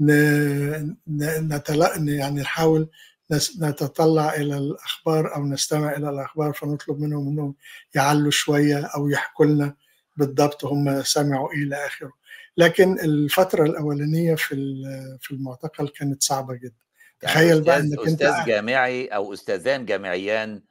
ن... 0.00 0.96
نتلا... 1.54 1.96
يعني 1.96 2.40
نحاول 2.40 2.88
نتطلع 3.60 4.34
إلى 4.34 4.58
الأخبار 4.58 5.34
أو 5.34 5.46
نستمع 5.46 5.96
إلى 5.96 6.10
الأخبار 6.10 6.52
فنطلب 6.52 7.00
منهم 7.00 7.28
إنهم 7.28 7.54
يعلوا 7.94 8.30
شوية 8.30 8.84
أو 8.86 9.08
يحكوا 9.08 9.46
لنا 9.46 9.74
بالضبط 10.16 10.64
هم 10.64 11.02
سمعوا 11.02 11.52
إيه 11.52 11.58
إلى 11.62 11.86
اخره 11.86 12.12
لكن 12.56 13.00
الفترة 13.00 13.64
الأولانية 13.64 14.34
في 14.34 14.54
في 15.20 15.30
المعتقل 15.30 15.88
كانت 15.88 16.22
صعبة 16.22 16.54
جدا. 16.54 16.74
تخيل 17.20 17.46
يعني 17.48 17.60
بقى 17.60 17.78
إنك 17.80 17.98
أستاذ 17.98 18.26
انت 18.26 18.46
جامعي 18.46 19.06
أو 19.06 19.32
أستاذان 19.32 19.86
جامعيان 19.86 20.62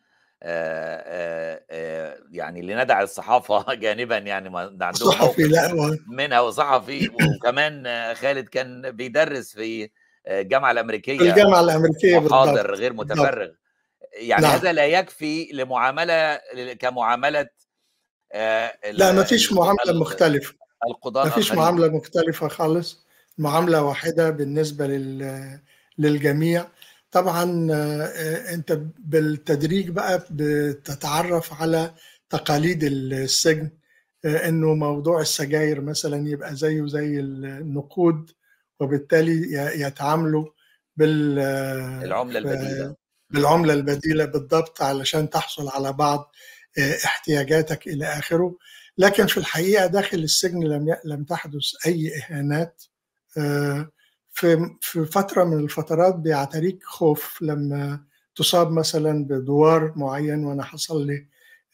يعني 2.31 2.61
لندع 2.61 3.01
الصحافة 3.01 3.73
جانبا 3.83 4.17
يعني 4.17 4.49
ما 4.49 4.61
عندهم 4.81 5.11
صحفي 5.11 5.43
لا 5.43 5.97
منها 6.07 6.39
وصحفي 6.39 7.09
وكمان 7.09 7.87
خالد 8.13 8.47
كان 8.49 8.91
بيدرس 8.91 9.53
في 9.53 9.89
الجامعة 10.27 10.71
الأمريكية 10.71 11.31
الجامعة 11.31 11.59
الأمريكية 11.59 12.19
محاضر 12.19 12.75
غير 12.75 12.93
متفرغ. 12.93 13.49
يعني 14.13 14.41
نعم. 14.41 14.51
هذا 14.51 14.73
لا 14.73 14.85
يكفي 14.85 15.49
لمعاملة 15.53 16.39
كمعاملة 16.79 17.47
لا 18.91 19.11
ما 19.11 19.23
فيش 19.23 19.53
معاملة 19.53 19.93
مختلفة. 19.93 20.53
القضاة 20.89 21.23
ما 21.23 21.29
فيش 21.29 21.51
معاملة 21.51 21.87
مختلفة 21.87 22.47
خالص. 22.47 23.07
معاملة 23.37 23.83
واحدة 23.83 24.29
بالنسبة 24.29 24.87
لل 24.87 25.59
للجميع. 25.97 26.67
طبعا 27.11 27.43
انت 28.53 28.71
بالتدريج 28.99 29.89
بقى 29.89 30.27
بتتعرف 30.31 31.53
على 31.61 31.93
تقاليد 32.29 32.83
السجن 32.83 33.71
انه 34.25 34.73
موضوع 34.73 35.21
السجاير 35.21 35.81
مثلا 35.81 36.29
يبقى 36.29 36.55
زيه 36.55 36.87
زي 36.87 37.19
النقود 37.19 38.31
وبالتالي 38.79 39.53
يتعاملوا 39.81 40.45
بال 40.95 41.39
العملة 42.03 42.39
البديلة. 42.39 42.95
بالعملة 43.29 43.73
البديلة 43.73 44.25
بالضبط 44.25 44.81
علشان 44.81 45.29
تحصل 45.29 45.69
على 45.69 45.93
بعض 45.93 46.31
احتياجاتك 47.05 47.87
إلى 47.87 48.05
آخره. 48.05 48.57
لكن 48.97 49.27
في 49.27 49.37
الحقيقة 49.37 49.85
داخل 49.85 50.17
السجن 50.17 50.63
لم 50.63 50.95
لم 51.05 51.23
تحدث 51.23 51.63
أي 51.85 52.11
إهانات 52.17 52.83
في 54.37 54.75
في 54.81 55.05
فترة 55.05 55.43
من 55.43 55.59
الفترات 55.59 56.15
بيعتريك 56.15 56.83
خوف 56.83 57.41
لما 57.41 58.03
تصاب 58.35 58.71
مثلا 58.71 59.25
بدوار 59.25 59.93
معين 59.95 60.45
وأنا 60.45 60.63
حصل 60.63 61.07
لي 61.07 61.27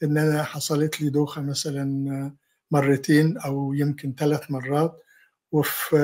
إن 0.04 0.18
أنا 0.18 0.44
حصلت 0.44 1.02
لي 1.02 1.10
دوخة 1.10 1.42
مثلا 1.42 2.32
مرتين 2.72 3.38
أو 3.38 3.74
يمكن 3.74 4.16
ثلاث 4.18 4.52
مرات. 4.52 5.00
وفي 5.52 5.96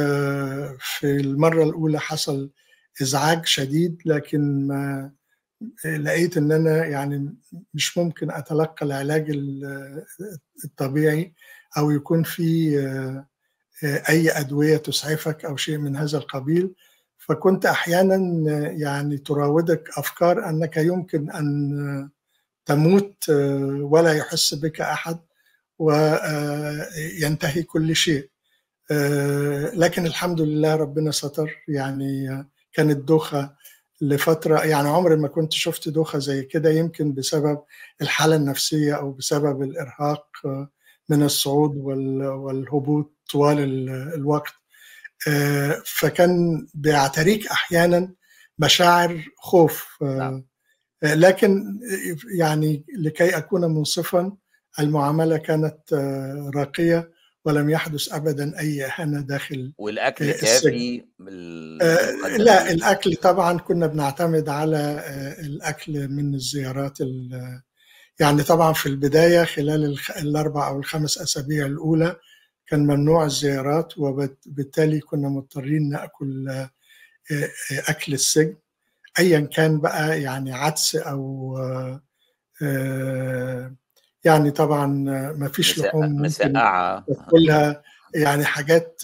في 0.80 1.08
المرة 1.17 1.63
الأولى 1.63 2.00
حصل 2.00 2.52
إزعاج 3.02 3.45
شديد 3.45 4.02
لكن 4.06 4.67
ما 4.67 5.12
لقيت 5.86 6.38
إن 6.38 6.52
أنا 6.52 6.86
يعني 6.86 7.36
مش 7.74 7.98
ممكن 7.98 8.32
أتلقى 8.32 8.86
العلاج 8.86 9.32
الطبيعي 10.65 11.34
أو 11.78 11.91
يكون 11.91 12.24
في 12.24 12.76
أي 13.84 14.32
أدوية 14.32 14.78
تسعفك 14.78 15.46
أو 15.46 15.58
شيء 15.58 15.78
من 15.78 15.96
هذا 15.96 16.18
القبيل. 16.18 16.72
فكنت 17.18 17.65
أحيانا 17.65 18.18
يعني 18.72 19.18
تراودك 19.18 19.89
أفكار 19.98 20.50
أنك 20.50 20.78
يمكن 20.78 21.32
أن 21.32 22.10
تموت 22.65 23.30
ولا 23.80 24.13
يحس 24.13 24.54
بك 24.54 24.82
أحد 24.82 25.20
وينتهي 25.80 27.63
كل 27.63 27.96
شيء. 27.96 28.30
لكن 29.74 30.06
الحمد 30.06 30.42
لله 30.42 30.76
ربنا 30.76 31.12
ستر. 31.12 31.56
يعني 31.68 32.46
كانت 32.74 32.98
دوخة 32.98 33.56
لفترة 34.02 34.65
يعني 34.65 34.89
عمري 34.89 35.15
ما 35.15 35.28
كنت 35.28 35.54
شفت 35.54 35.89
دوخة 35.89 36.20
زي 36.20 36.44
كده 36.44 36.70
يمكن 36.70 37.13
بسبب 37.13 37.60
الحالة 38.02 38.36
النفسية 38.36 38.94
أو 38.94 39.12
بسبب 39.12 39.62
الإرهاق 39.62 40.26
من 41.10 41.24
الصعود 41.24 41.76
والهبوط 41.76 43.13
طوال 43.32 43.60
الوقت. 44.13 44.54
فكان 45.86 46.67
بيعتريك 46.74 47.48
أحيانا 47.48 48.13
مشاعر 48.60 49.26
خوف. 49.38 49.88
نعم. 50.02 50.45
لكن 51.04 51.80
يعني 52.38 52.86
لكي 52.98 53.38
أكون 53.38 53.62
منصفا 53.65 54.38
المعاملة 54.80 55.38
كانت 55.38 55.93
راقية 56.56 57.12
ولم 57.45 57.69
يحدث 57.69 58.13
ابدا 58.13 58.60
أي 58.60 58.86
إهانة 58.86 59.22
داخل 59.22 59.74
والأكل 59.78 60.32
كافي 60.32 61.06
آه 61.82 62.38
لا 62.38 62.72
الأكل 62.72 63.15
طبعا 63.15 63.58
كنا 63.58 63.88
بنعتمد 63.88 64.50
على 64.50 64.78
آه 64.78 65.41
الأكل 65.41 66.08
من 66.08 66.34
الزيارات 66.34 66.98
يعني 68.19 68.43
طبعا 68.43 68.73
في 68.73 68.86
البداية 68.86 69.43
خلال 69.43 69.97
الأربع 70.17 70.67
أو 70.67 70.79
الخمس 70.79 71.17
أسابيع 71.17 71.65
الأولى 71.65 72.15
كان 72.67 72.79
ممنوع 72.79 73.25
الزيارات 73.25 73.97
وبالتالي 73.97 74.99
كنا 74.99 75.29
مضطرين 75.29 75.89
نأكل 75.89 76.49
آه 76.49 76.69
أكل 77.88 78.13
السجن. 78.13 78.55
ايا 79.19 79.39
كان 79.39 79.79
بقى 79.79 80.21
يعني 80.21 80.53
عدس 80.53 80.95
أو 80.95 81.58
يعني 84.23 84.51
طبعا 84.51 84.86
ما 85.38 85.49
فيش 85.53 85.79
لحوم 85.79 86.21
مسقعه 86.21 87.05
كلها 87.29 87.82
يعني 88.15 88.45
حاجات 88.45 89.01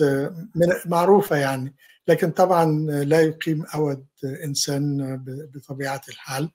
معروفة 0.85 1.35
يعني. 1.35 1.75
لكن 2.07 2.31
طبعا 2.31 2.65
لا 2.89 3.21
يقيم 3.21 3.63
أود 3.75 4.05
إنسان 4.43 5.17
بطبيعة 5.55 6.01
الحال. 6.09 6.49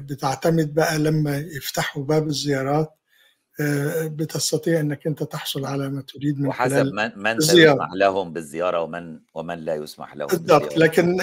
وبتعتمد 0.00 0.74
بقى 0.74 0.98
لما 0.98 1.36
يفتحوا 1.38 2.04
باب 2.04 2.26
الزيارات 2.26 2.94
بتستطيع 4.04 4.80
إنك 4.80 5.06
أنت 5.06 5.22
تحصل 5.22 5.64
على 5.64 5.88
ما 5.88 6.02
تريد 6.02 6.40
من 6.40 6.46
وحسب 6.46 6.92
من, 6.92 7.10
من 7.16 7.36
يسمح 7.36 7.92
لهم 7.94 8.32
بالزيارة 8.32 8.80
ومن 8.82 9.20
ومن 9.34 9.58
لا 9.58 9.74
يسمح 9.74 10.16
لهم 10.16 10.28
بالضبط 10.28 10.76
لكن 10.76 11.20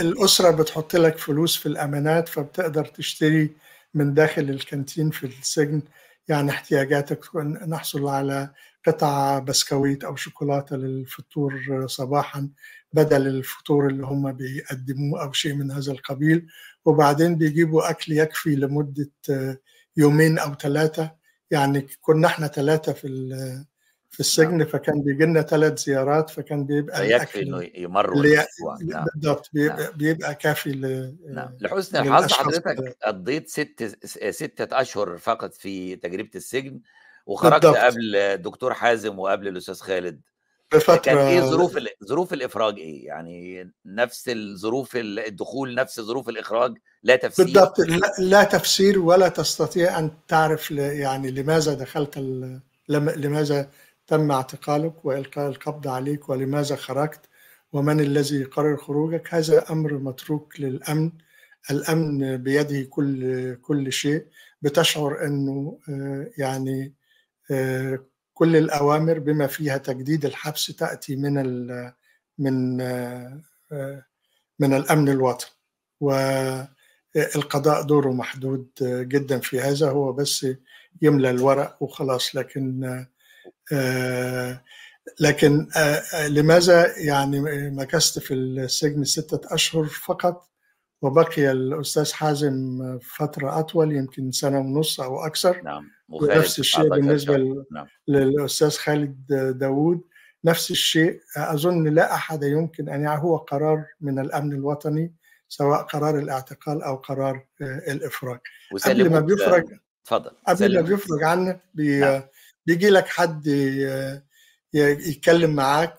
الأسرة 0.00 0.50
بتحط 0.50 0.96
لك 0.96 1.18
فلوس 1.18 1.56
في 1.56 1.66
الأمانات 1.66 2.28
فبتقدر 2.28 2.84
تشتري 2.84 3.56
من 3.94 4.14
داخل 4.14 4.42
الكانتين 4.42 5.10
في 5.10 5.26
السجن 5.26 5.82
يعني 6.28 6.50
احتياجاتك 6.50 7.36
نحصل 7.68 8.06
على 8.06 8.50
قطع 8.86 9.38
بسكويت 9.38 10.04
أو 10.04 10.16
شوكولاتة 10.16 10.76
للفطور 10.76 11.86
صباحا. 11.86 12.48
بدل 12.92 13.26
الفطور 13.26 13.86
اللي 13.86 14.06
هم 14.06 14.32
بيقدموه 14.32 15.22
أو 15.22 15.32
شيء 15.32 15.54
من 15.54 15.70
هذا 15.70 15.92
القبيل 15.92 16.46
وبعدين 16.84 17.36
بيجيبوا 17.36 17.90
أكل 17.90 18.12
يكفي 18.12 18.56
لمدة 18.56 19.10
يومين 19.96 20.38
أو 20.38 20.54
ثلاثة 20.54 21.10
يعني 21.50 21.86
كنا 22.00 22.26
إحنا 22.26 22.46
ثلاثة 22.46 22.92
في 22.92 23.08
في 24.10 24.20
السجن 24.20 24.64
فكان 24.64 25.02
بيجي 25.02 25.24
لنا 25.24 25.42
ثلاث 25.42 25.78
زيارات 25.78 26.30
فكان 26.30 26.64
بيبقى 26.66 27.10
يكفي 27.10 27.42
إنه 27.42 27.70
يمروا 27.74 28.24
نعم. 28.82 29.04
بالضبط 29.14 29.50
بيبقى, 29.52 29.84
نعم. 29.84 29.92
بيبقى 29.96 30.34
كافي 30.34 30.72
ل... 30.72 31.16
نعم. 31.34 31.56
لحسن 31.60 31.98
الحظ 31.98 32.32
حضرتك 32.32 32.96
قضيت 33.02 33.48
ست 33.48 33.96
ستة 34.30 34.80
أشهر 34.80 35.18
فقط 35.18 35.54
في 35.54 35.96
تجربة 35.96 36.30
السجن 36.34 36.80
وخرجت 37.26 37.66
بالضبط. 37.66 37.76
قبل 37.76 38.16
الدكتور 38.16 38.74
حازم 38.74 39.18
وقبل 39.18 39.48
الأستاذ 39.48 39.74
خالد 39.74 40.20
بفترة 40.72 40.96
كان 40.96 41.18
إيه 41.18 41.40
ظروف. 41.40 41.78
ظروف 42.04 42.32
الإفراج 42.32 42.78
إيه؟ 42.78 43.06
يعني 43.06 43.70
نفس 43.86 44.28
الظروف 44.28 44.90
الدخول 44.96 45.74
نفس 45.74 46.00
ظروف 46.00 46.28
الإخراج 46.28 46.74
لا 47.02 47.16
تفسير 47.16 47.44
بالضبط 47.44 47.78
لا, 47.80 48.12
لا 48.18 48.44
تفسير 48.44 48.98
ولا 48.98 49.28
تستطيع 49.28 49.98
أن 49.98 50.10
تعرف. 50.28 50.70
يعني 50.70 51.30
لماذا 51.30 51.74
دخلت. 51.74 52.18
لماذا 52.88 53.70
تم 54.06 54.30
اعتقالك 54.32 55.04
وإلقاء 55.04 55.48
القبض 55.48 55.88
عليك 55.88 56.28
ولماذا 56.28 56.76
خرجت 56.76 57.20
ومن 57.72 58.00
الذي 58.00 58.40
يقرر 58.40 58.76
خروجك 58.76 59.34
هذا 59.34 59.70
أمر 59.70 59.92
متروك 59.92 60.60
للأمن 60.60 61.12
الأمن 61.70 62.36
بيده 62.36 62.82
كل 62.82 63.54
كل 63.54 63.92
شيء 63.92 64.26
بتشعر 64.62 65.24
إنه 65.24 65.78
يعني 66.38 66.94
كل 68.38 68.56
الأوامر 68.56 69.18
بما 69.18 69.46
فيها 69.46 69.76
تجديد 69.78 70.24
الحبس 70.24 70.66
تأتي 70.66 71.16
من 71.16 71.34
من 72.38 72.76
من 74.58 74.74
الأمن 74.74 75.08
الوطني. 75.08 75.50
والقضاء 76.00 77.82
دوره 77.82 78.12
محدود 78.12 78.68
جدا 78.82 79.38
في 79.40 79.60
هذا 79.60 79.90
هو 79.90 80.12
بس 80.12 80.46
يملى 81.02 81.30
الورق 81.30 81.82
وخلاص. 81.82 82.36
لكن 82.36 83.04
لكن 85.20 85.68
لماذا 86.28 86.98
يعني 86.98 87.40
مكثت 87.70 88.18
في 88.18 88.34
السجن 88.34 89.04
ستة 89.04 89.54
أشهر 89.54 89.84
فقط؟ 89.84 90.48
وبقي 91.02 91.50
الأستاذ 91.50 92.12
حازم 92.12 92.78
فترة 93.02 93.58
أطول 93.58 93.96
يمكن 93.96 94.32
سنة 94.32 94.58
ونص 94.58 95.00
أو 95.00 95.26
أكثر. 95.26 95.62
نعم 95.62 95.90
ونفس 96.08 96.58
الشيء 96.58 96.88
بالنسبة 96.88 97.36
نعم. 97.72 97.86
للأستاذ 98.08 98.70
خالد 98.70 99.26
داوود. 99.58 100.00
نفس 100.44 100.70
الشيء 100.70 101.20
أظن 101.36 101.88
لا 101.88 102.14
أحد 102.14 102.42
يمكن 102.42 102.88
أن 102.88 103.06
هو 103.06 103.36
قرار 103.36 103.84
من 104.00 104.18
الأمن 104.18 104.52
الوطني 104.52 105.14
سواء 105.48 105.82
قرار 105.82 106.18
الاعتقال 106.18 106.82
أو 106.82 106.96
قرار 106.96 107.46
الإفراج. 107.60 108.38
قبل 108.84 109.10
ما 109.10 109.20
بيفرج 109.20 109.64
اتفضل 110.02 110.30
قبل 110.48 110.74
ما 110.74 110.80
بيفرج 110.80 111.22
عنك 111.22 111.60
بي 111.74 112.00
نعم. 112.00 112.22
بيجي 112.66 112.90
لك 112.90 113.08
حد 113.08 113.46
يتكلم 114.74 115.54
معاك 115.54 115.94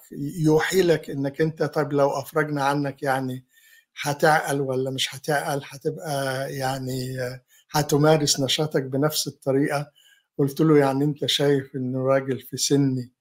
يوحي 0.46 0.82
لك 0.82 1.10
إنك 1.10 1.42
أنت 1.42 1.64
طيب 1.64 1.94
لو 1.94 2.10
أفرجنا 2.10 2.64
عنك 2.64 3.04
يعني 3.04 3.46
هتعقل 4.02 4.62
ولا 4.62 4.92
مش 4.92 5.16
هتعقل 5.16 5.62
هتبقى 5.70 6.54
يعني 6.54 7.18
هتمارس 7.72 8.40
نشاطك 8.40 8.84
بنفس 8.84 9.28
الطريقة. 9.28 9.92
قلت 10.38 10.62
له 10.62 10.78
يعني 10.78 11.04
أنت 11.04 11.26
شايف 11.26 11.76
إنه 11.76 12.08
راجل 12.08 12.40
في 12.40 12.58
سني 12.58 13.12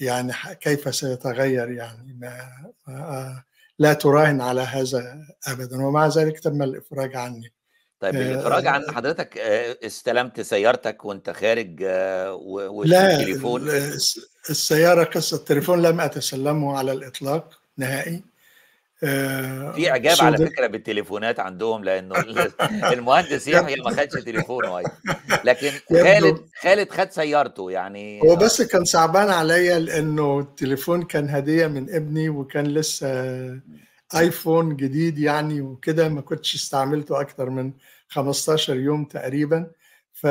يعني 0.00 0.32
كيف 0.60 0.94
سيتغير 0.94 1.70
يعني؟ 1.70 2.18
ما 2.20 3.42
لا 3.78 3.92
تراهن 3.92 4.40
على 4.40 4.60
هذا 4.60 5.26
أبدا. 5.46 5.86
ومع 5.86 6.06
ذلك 6.06 6.40
تم 6.40 6.62
الإفراج 6.62 7.16
عني. 7.16 7.52
طيب 8.00 8.16
الإفراج 8.16 8.66
عن 8.66 8.90
حضرتك 8.90 9.38
استلمت 9.84 10.40
سيارتك 10.40 11.04
وأنت 11.04 11.30
خارج 11.30 11.82
والتليفون؟ 12.32 13.66
لا 13.66 13.98
السيارة 14.50 15.04
قصة 15.04 15.36
التليفون 15.36 15.82
لم 15.82 16.00
أتسلمه 16.00 16.78
على 16.78 16.92
الإطلاق 16.92 17.60
نهائي. 17.76 18.29
في 19.00 19.90
إعجاب 19.90 20.16
على 20.20 20.36
فكرة 20.36 20.66
بالتليفونات 20.66 21.40
عندهم 21.40 21.84
لأنه 21.84 22.14
المهندس 22.92 23.48
يحيى 23.48 23.76
ما 23.76 23.90
خدش 23.90 24.24
تليفونه 24.24 24.82
لكن 25.44 25.70
خالد 26.04 26.46
خالد 26.60 26.90
خد 26.90 27.10
سيارته 27.10 27.70
يعني 27.70 28.22
هو 28.22 28.36
بس 28.36 28.62
كان 28.62 28.84
صعبان 28.84 29.30
عليا 29.30 29.78
لأنه 29.78 30.40
التليفون 30.40 31.02
كان 31.02 31.28
هدية 31.28 31.66
من 31.66 31.94
ابني 31.94 32.28
وكان 32.28 32.66
لسه 32.66 33.08
آيفون 34.16 34.76
جديد 34.76 35.18
يعني 35.18 35.60
وكده 35.60 36.08
ما 36.08 36.20
كنتش 36.20 36.54
استعملته 36.54 37.20
أكتر 37.20 37.50
من 37.50 37.72
15 38.08 38.76
يوم 38.76 39.04
تقريبا. 39.04 39.70
ف 40.12 40.26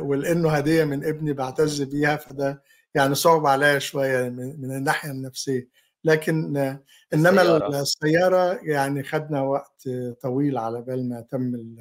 ولأنه 0.00 0.50
هدية 0.50 0.84
من 0.84 1.04
ابني 1.04 1.32
بعتز 1.32 1.82
بيها 1.82 2.16
فده 2.16 2.62
يعني 2.94 3.14
صعب 3.14 3.46
عليا 3.46 3.78
شوية 3.78 4.28
من 4.28 4.76
الناحية 4.76 5.10
النفسية. 5.10 5.68
لكن 6.04 6.56
إنما 7.14 7.42
السيارة. 7.42 7.80
السيارة 7.80 8.58
يعني 8.62 9.02
خدنا 9.02 9.40
وقت 9.42 9.88
طويل 10.22 10.58
على 10.58 10.82
بال 10.82 11.08
ما 11.08 11.20
تم 11.20 11.76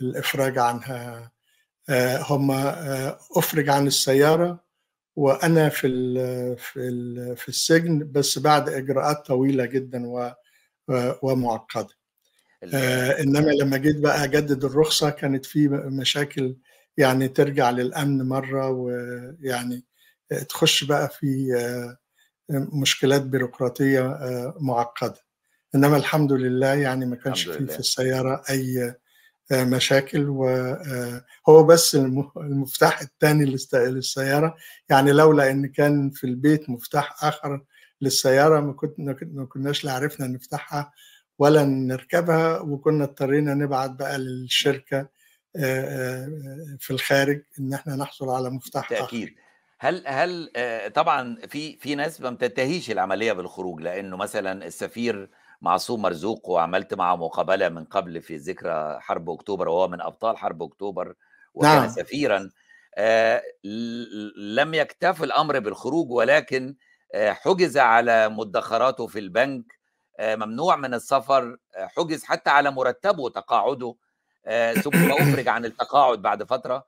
الافراج 0.00 0.58
عنها 0.58 1.30
هم 2.30 2.50
أفرج 3.36 3.68
عن 3.68 3.86
السيارة 3.86 4.64
وأنا 5.16 5.68
في 5.68 5.88
في 6.56 7.34
في 7.36 7.48
السجن 7.48 8.12
بس 8.12 8.38
بعد 8.38 8.68
إجراءات 8.68 9.26
طويلة 9.26 9.64
جدا 9.66 10.02
ومعقدة 11.22 11.94
إنما 13.20 13.50
لما 13.50 13.76
جيت 13.76 13.96
بقى 13.96 14.24
أجدد 14.24 14.64
الرخصة 14.64 15.10
كانت 15.10 15.46
في 15.46 15.68
مشاكل 15.68 16.56
يعني 16.96 17.28
ترجع 17.28 17.70
للأمن 17.70 18.28
مرة 18.28 18.68
ويعني 18.70 19.84
تخش 20.48 20.84
بقى 20.84 21.08
في 21.08 21.54
مشكلات 22.72 23.22
بيروقراطية 23.22 24.18
معقدة. 24.60 25.20
إنما 25.74 25.96
الحمد 25.96 26.32
لله 26.32 26.74
يعني 26.74 27.06
ما 27.06 27.16
كانش 27.16 27.44
في 27.44 27.66
في 27.66 27.78
السيارة 27.78 28.42
أي 28.50 28.94
مشاكل 29.52 30.28
وهو 30.28 31.64
بس 31.64 31.94
المفتاح 32.36 33.00
الثاني 33.00 33.58
للسيارة. 33.74 34.56
يعني 34.88 35.12
لولا 35.12 35.50
إن 35.50 35.66
كان 35.66 36.10
في 36.10 36.24
البيت 36.24 36.70
مفتاح 36.70 37.24
آخر 37.24 37.64
للسيارة 38.00 38.60
ما 38.60 38.76
ما 39.22 39.44
كناش 39.46 39.84
لا 39.84 39.92
عرفنا 39.92 40.26
نفتحها 40.26 40.92
ولا 41.38 41.64
نركبها 41.64 42.58
وكنا 42.60 43.04
اضطرينا 43.04 43.54
نبعت 43.54 43.90
بقى 43.90 44.18
للشركة 44.18 45.08
في 46.78 46.90
الخارج 46.90 47.42
إن 47.60 47.74
إحنا 47.74 47.96
نحصل 47.96 48.28
على 48.28 48.50
مفتاح 48.50 48.88
تأكيد. 48.88 49.28
اخر 49.28 49.34
هل 49.82 50.04
هل 50.06 50.50
طبعا 50.94 51.36
في 51.48 51.76
في 51.76 51.94
ناس 51.94 52.20
ما 52.20 52.30
بتنتهيش 52.30 52.90
العملية 52.90 53.32
بالخروج 53.32 53.80
لأنه 53.80 54.16
مثلا 54.16 54.66
السفير 54.66 55.30
معصوم 55.60 56.02
مرزوق 56.02 56.48
وعملت 56.48 56.94
معه 56.94 57.16
مقابلة 57.16 57.68
من 57.68 57.84
قبل 57.84 58.22
في 58.22 58.36
ذكرى 58.36 59.00
حرب 59.00 59.30
أكتوبر 59.30 59.68
وهو 59.68 59.88
من 59.88 60.00
أبطال 60.00 60.36
حرب 60.36 60.62
أكتوبر 60.62 61.14
وكان 61.54 61.76
نعم. 61.76 61.88
سفيرا 61.88 62.50
آه 62.94 63.42
لم 64.36 64.74
يكتف 64.74 65.22
الأمر 65.22 65.58
بالخروج 65.58 66.10
ولكن 66.10 66.76
آه 67.14 67.32
حجز 67.32 67.78
على 67.78 68.28
مدخراته 68.28 69.06
في 69.06 69.18
البنك 69.18 69.64
آه 70.18 70.36
ممنوع 70.36 70.76
من 70.76 70.94
السفر 70.94 71.56
حجز 71.76 72.24
حتى 72.24 72.50
على 72.50 72.70
مرتبه 72.70 73.30
تقاعده 73.30 73.96
ثم 74.82 75.12
أفرج 75.12 75.48
عن 75.54 75.64
التقاعد 75.64 76.22
بعد 76.22 76.42
فترة 76.42 76.86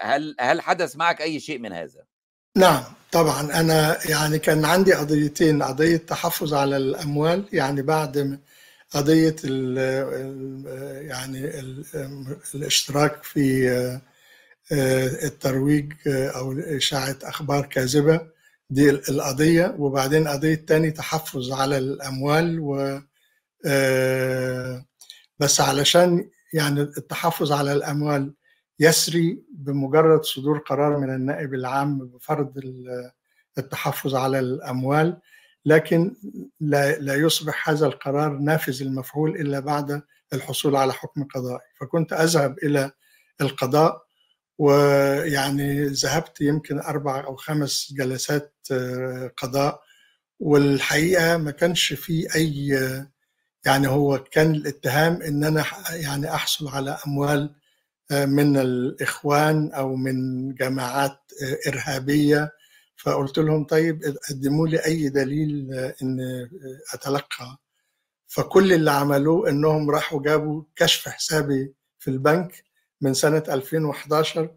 هل 0.00 0.36
هل 0.40 0.60
حدث 0.60 0.96
معك 0.96 1.22
أي 1.22 1.40
شيء 1.40 1.58
من 1.58 1.72
هذا؟ 1.72 2.09
نعم 2.56 2.82
طبعا. 3.12 3.60
أنا 3.60 3.98
يعني 4.10 4.38
كان 4.38 4.64
عندي 4.64 4.92
قضيتين 4.94 5.62
قضية 5.62 5.96
تحفظ 5.96 6.54
على 6.54 6.76
الأموال 6.76 7.44
يعني 7.52 7.82
بعد 7.82 8.40
قضية 8.90 9.36
ال 9.44 9.76
يعني 11.08 11.44
ال 11.60 11.84
الاشتراك 12.54 13.22
في 13.24 14.00
الترويج 15.24 15.92
أو 16.06 16.52
إشاعة 16.58 17.16
أخبار 17.22 17.66
كاذبة. 17.66 18.20
دي 18.70 18.90
القضية. 18.90 19.74
وبعدين 19.78 20.28
قضية 20.28 20.54
تاني 20.54 20.90
تحفظ 20.90 21.52
على 21.52 21.78
الأموال 21.78 22.60
و 22.60 23.00
بس 25.38 25.60
علشان 25.60 26.30
يعني 26.54 26.80
التحفظ 26.80 27.52
على 27.52 27.72
الأموال 27.72 28.34
يسري 28.80 29.42
بمجرد 29.52 30.24
صدور 30.24 30.58
قرار 30.58 30.98
من 30.98 31.14
النائب 31.14 31.54
العام 31.54 31.98
بفرض 31.98 32.60
التحفظ 33.58 34.14
على 34.14 34.38
الأموال 34.38 35.20
لكن 35.66 36.16
لا, 36.60 36.98
لا 36.98 37.14
يصبح 37.14 37.68
هذا 37.68 37.86
القرار 37.86 38.38
نافذ 38.38 38.82
المفعول 38.82 39.30
إلا 39.30 39.60
بعد 39.60 40.02
الحصول 40.32 40.76
على 40.76 40.92
حكم 40.92 41.24
قضائي. 41.24 41.66
فكنت 41.80 42.12
أذهب 42.12 42.58
إلى 42.58 42.90
القضاء 43.40 44.02
ويعني 44.58 45.86
ذهبت 45.86 46.40
يمكن 46.40 46.78
أربع 46.80 47.24
أو 47.24 47.36
خمس 47.36 47.92
جلسات 47.96 48.56
قضاء 49.36 49.80
والحقيقة 50.40 51.36
ما 51.36 51.50
كانش 51.50 51.92
في 51.92 52.34
أي 52.34 52.68
يعني 53.66 53.88
هو 53.88 54.18
كان 54.18 54.50
الاتهام 54.50 55.22
إن 55.22 55.44
أنا 55.44 55.64
يعني 55.90 56.34
أحصل 56.34 56.68
على 56.68 56.98
أموال 57.06 57.54
من 58.12 58.56
الإخوان 58.56 59.72
أو 59.72 59.96
من 59.96 60.48
جماعات 60.54 61.18
إرهابية. 61.68 62.52
فقلت 62.96 63.38
لهم 63.38 63.64
طيب 63.64 64.02
قدموا 64.30 64.68
لي 64.68 64.78
أي 64.86 65.08
دليل 65.08 65.74
إن 66.02 66.48
أتلقى. 66.94 67.58
فكل 68.28 68.72
اللي 68.72 68.90
عملوه 68.90 69.48
إنهم 69.50 69.90
راحوا 69.90 70.22
جابوا 70.22 70.62
كشف 70.76 71.08
حسابي 71.08 71.74
في 71.98 72.08
البنك 72.10 72.64
من 73.00 73.14
سنة 73.14 73.42
2011 73.48 74.50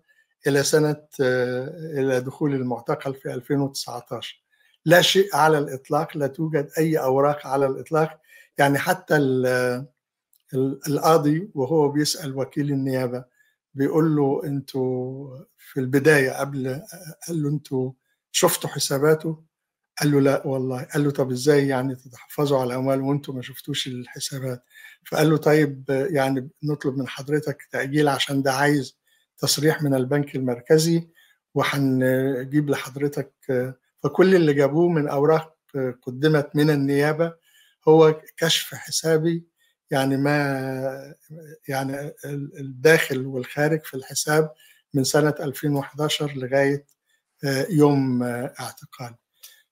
إلى 0.48 0.64
سنة 0.64 1.04
إلى 1.20 2.22
دخول 2.22 2.54
المعتقل 2.56 3.14
في 3.14 3.34
2019 3.34 4.44
لا 4.86 5.02
شيء 5.02 5.36
على 5.36 5.58
الإطلاق 5.58 6.18
لا 6.18 6.28
توجد 6.28 6.70
أي 6.78 6.98
أوراق 6.98 7.48
على 7.48 7.66
الإطلاق. 7.66 8.22
يعني 8.58 8.78
حتى 8.80 9.18
القاضي 10.88 11.50
وهو 11.56 11.90
بيسأل 11.90 12.38
وكيل 12.38 12.70
النيابة 12.72 13.33
بيقول 13.74 14.16
له 14.16 14.42
أنتوا 14.46 15.38
في 15.58 15.80
البداية 15.80 16.32
قبل 16.32 16.82
قال 17.28 17.44
له 17.44 17.50
أنتوا 17.50 17.92
شفتوا 18.32 18.70
حساباته؟ 18.70 19.44
قال 20.02 20.12
له 20.12 20.22
لا 20.22 20.48
والله 20.48 20.84
قال 20.84 21.04
له 21.04 21.12
طب 21.12 21.32
إزاي 21.32 21.68
يعني 21.68 21.96
تتحفظوا 21.96 22.60
على 22.60 22.68
الاموال 22.68 23.02
وانتوا 23.02 23.34
ما 23.34 23.42
شفتوش 23.42 23.88
الحسابات 23.88 24.64
فقال 25.08 25.30
له 25.30 25.38
طيب 25.38 25.84
يعني 25.90 26.50
نطلب 26.64 26.98
من 26.98 27.08
حضرتك 27.08 27.68
تأجيل 27.72 28.08
عشان 28.08 28.42
ده 28.44 28.54
عايز 28.54 28.98
تصريح 29.38 29.82
من 29.84 29.94
البنك 29.96 30.36
المركزي 30.36 31.10
وهنجيب 31.54 32.70
لحضرتك 32.70 33.34
فكل 34.04 34.36
اللي 34.36 34.54
جابوه 34.54 34.90
من 34.90 35.08
أوراق 35.08 35.58
قدمت 36.02 36.50
من 36.56 36.70
النيابة 36.70 37.34
هو 37.88 38.22
كشف 38.38 38.76
حسابي 38.76 39.48
يعني 39.92 40.18
ما 40.18 41.16
يعني 41.68 42.14
الداخل 42.60 43.26
والخارج 43.26 43.84
في 43.84 43.94
الحساب 43.94 44.52
من 44.94 45.04
سنة 45.04 45.36
2011 45.40 46.32
لغاية 46.36 46.86
يوم 47.70 48.24
اعتقال. 48.24 49.16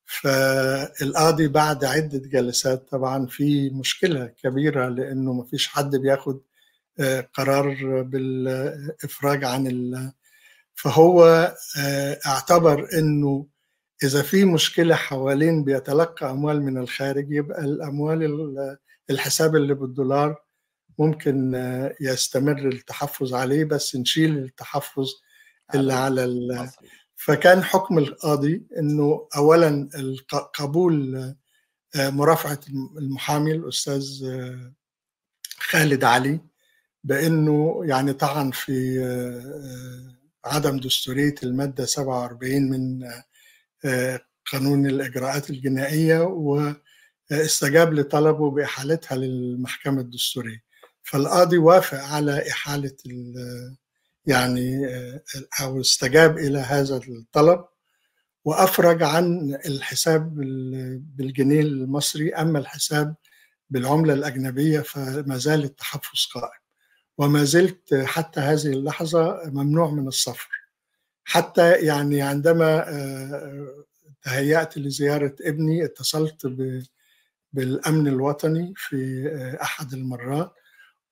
فالقاضي 0.06 1.48
بعد 1.48 1.86
عدة 1.86 2.18
جلسات 2.30 2.90
طبعا 2.90 3.26
في 3.26 3.70
مشكلة 3.70 4.26
كبيرة 4.44 4.90
لأنه 4.90 5.34
ما 5.34 5.44
فيش 5.44 5.68
حد 5.68 5.96
بياخد 5.96 6.42
قرار 7.34 8.02
بالإفراج 8.02 9.44
عن 9.44 9.68
ال... 9.68 10.12
فهو 10.76 11.24
اعتبر 12.26 12.88
أنه 12.94 13.48
إذا 14.04 14.22
في 14.22 14.46
مشكلة 14.46 14.96
حوالين 14.96 15.64
بيتلقى 15.64 16.32
أموال 16.32 16.62
من 16.64 16.78
الخارج 16.78 17.28
يبقى 17.32 17.62
الأموال 17.66 18.24
الحساب 19.12 19.56
اللي 19.56 19.74
بالدولار 19.74 20.44
ممكن 21.00 21.54
يستمر 22.02 22.68
التحفظ 22.68 23.34
عليه 23.34 23.64
بس 23.64 23.96
نشيل 23.96 24.38
التحفظ 24.38 25.08
اللي 25.76 25.94
على 25.94 26.24
ال... 26.24 26.70
فكان 27.16 27.64
حكم 27.64 27.98
القاضي 27.98 28.64
إنه 28.78 29.28
اولا 29.36 29.90
قبول 30.54 31.36
مرافعة 31.96 32.60
المحامي 32.98 33.52
الأستاذ 33.52 34.06
خالد 35.58 36.04
علي 36.04 36.40
بإنه 37.04 37.82
يعني 37.86 38.14
طعن 38.14 38.52
في 38.52 39.00
عدم 40.46 40.78
دستورية 40.80 41.36
المادة 41.44 41.86
47 41.86 42.62
من 42.70 43.10
قانون 44.52 44.86
الإجراءات 44.86 45.50
الجنائية 45.50 46.22
واستجاب 47.32 47.94
لطلبه 47.94 48.52
بإحالتها 48.52 49.16
للمحكمة 49.16 50.02
الدستورية. 50.02 50.64
فالقاضي 51.04 51.58
وافق 51.58 51.98
على 51.98 52.50
إحالة 52.50 52.96
يعني 54.26 54.88
أو 55.62 55.82
استجاب 55.82 56.38
إلى 56.38 56.60
هذا 56.60 56.98
الطلب 56.98 57.66
وأفرج 58.46 59.04
عن 59.04 59.58
الحساب 59.66 60.36
بالجنيه 61.18 61.62
المصري. 61.62 62.34
أما 62.34 62.60
الحساب 62.60 63.16
بالعملة 63.70 64.14
الأجنبية 64.14 64.80
فما 64.80 65.38
زال 65.38 65.64
التحفظ 65.64 66.26
قائم. 66.34 66.62
وما 67.18 67.44
زلت 67.44 67.94
حتى 67.94 68.40
هذه 68.40 68.68
اللحظة 68.68 69.42
ممنوع 69.46 69.92
من 69.92 70.08
السفر. 70.08 70.50
حتى 71.24 71.72
يعني 71.72 72.22
عندما 72.22 72.86
تهيأت 74.24 74.78
لزيارة 74.78 75.36
ابني 75.42 75.86
اتصلت 75.86 76.46
بالأمن 77.54 78.08
الوطني 78.08 78.74
في 78.76 79.28
أحد 79.62 79.94
المرات 79.94 80.54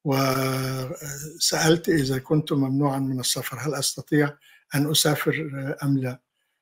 وسألت 0.05 1.89
إذا 1.89 2.17
كنت 2.19 2.53
ممنوعا 2.53 2.99
من 2.99 3.19
السفر 3.19 3.57
هل 3.59 3.75
أستطيع 3.75 4.37
أن 4.75 4.91
أسافر 4.91 5.51
أم 5.83 5.97
لا؟ 5.97 6.19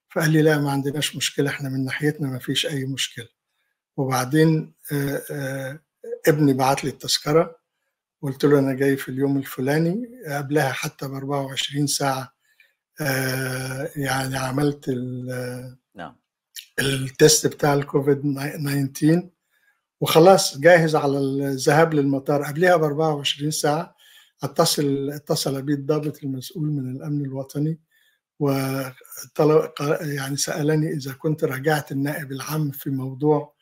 فقال 0.09 0.31
لي 0.31 0.41
لا 0.41 0.57
ما 0.57 0.71
عندناش 0.71 1.15
مشكلة 1.15 1.49
إحنا 1.49 1.69
من 1.69 1.85
ناحيتنا 1.85 2.27
ما 2.27 2.39
فيش 2.39 2.65
أي 2.65 2.85
مشكلة. 2.85 3.27
وبعدين 3.97 4.73
ابني 6.27 6.53
بعت 6.53 6.83
لي 6.83 6.89
التذكرة 6.89 7.57
قلت 8.21 8.45
له 8.45 8.59
أنا 8.59 8.73
جاي 8.73 8.97
في 8.97 9.09
اليوم 9.09 9.37
الفلاني 9.37 10.09
قبلها 10.27 10.71
حتى 10.71 11.07
ب 11.07 11.13
24 11.13 11.87
ساعة 11.87 12.33
يعني 13.95 14.37
عملت 14.37 14.89
نعم. 15.95 16.15
التست 16.79 17.47
بتاع 17.47 17.73
الكوفيد 17.73 18.21
19 18.21 19.29
وخلاص 20.01 20.57
جاهز 20.57 20.95
على 20.95 21.17
الذهاب 21.17 21.93
للمطار. 21.93 22.43
قبلها 22.43 22.75
ب 22.75 22.83
24 22.83 23.51
ساعة 23.51 23.95
اتصل 24.43 25.09
اتصل 25.09 25.61
بي 25.61 25.73
الضابط 25.73 26.23
المسؤول 26.23 26.67
من 26.71 26.95
الأمن 26.95 27.25
الوطني 27.25 27.79
وطلب 28.39 29.71
يعني 30.01 30.37
سألني 30.37 30.93
إذا 30.93 31.13
كنت 31.13 31.43
راجعت 31.43 31.91
النائب 31.91 32.31
العام 32.31 32.71
في 32.71 32.89
موضوع 32.89 33.53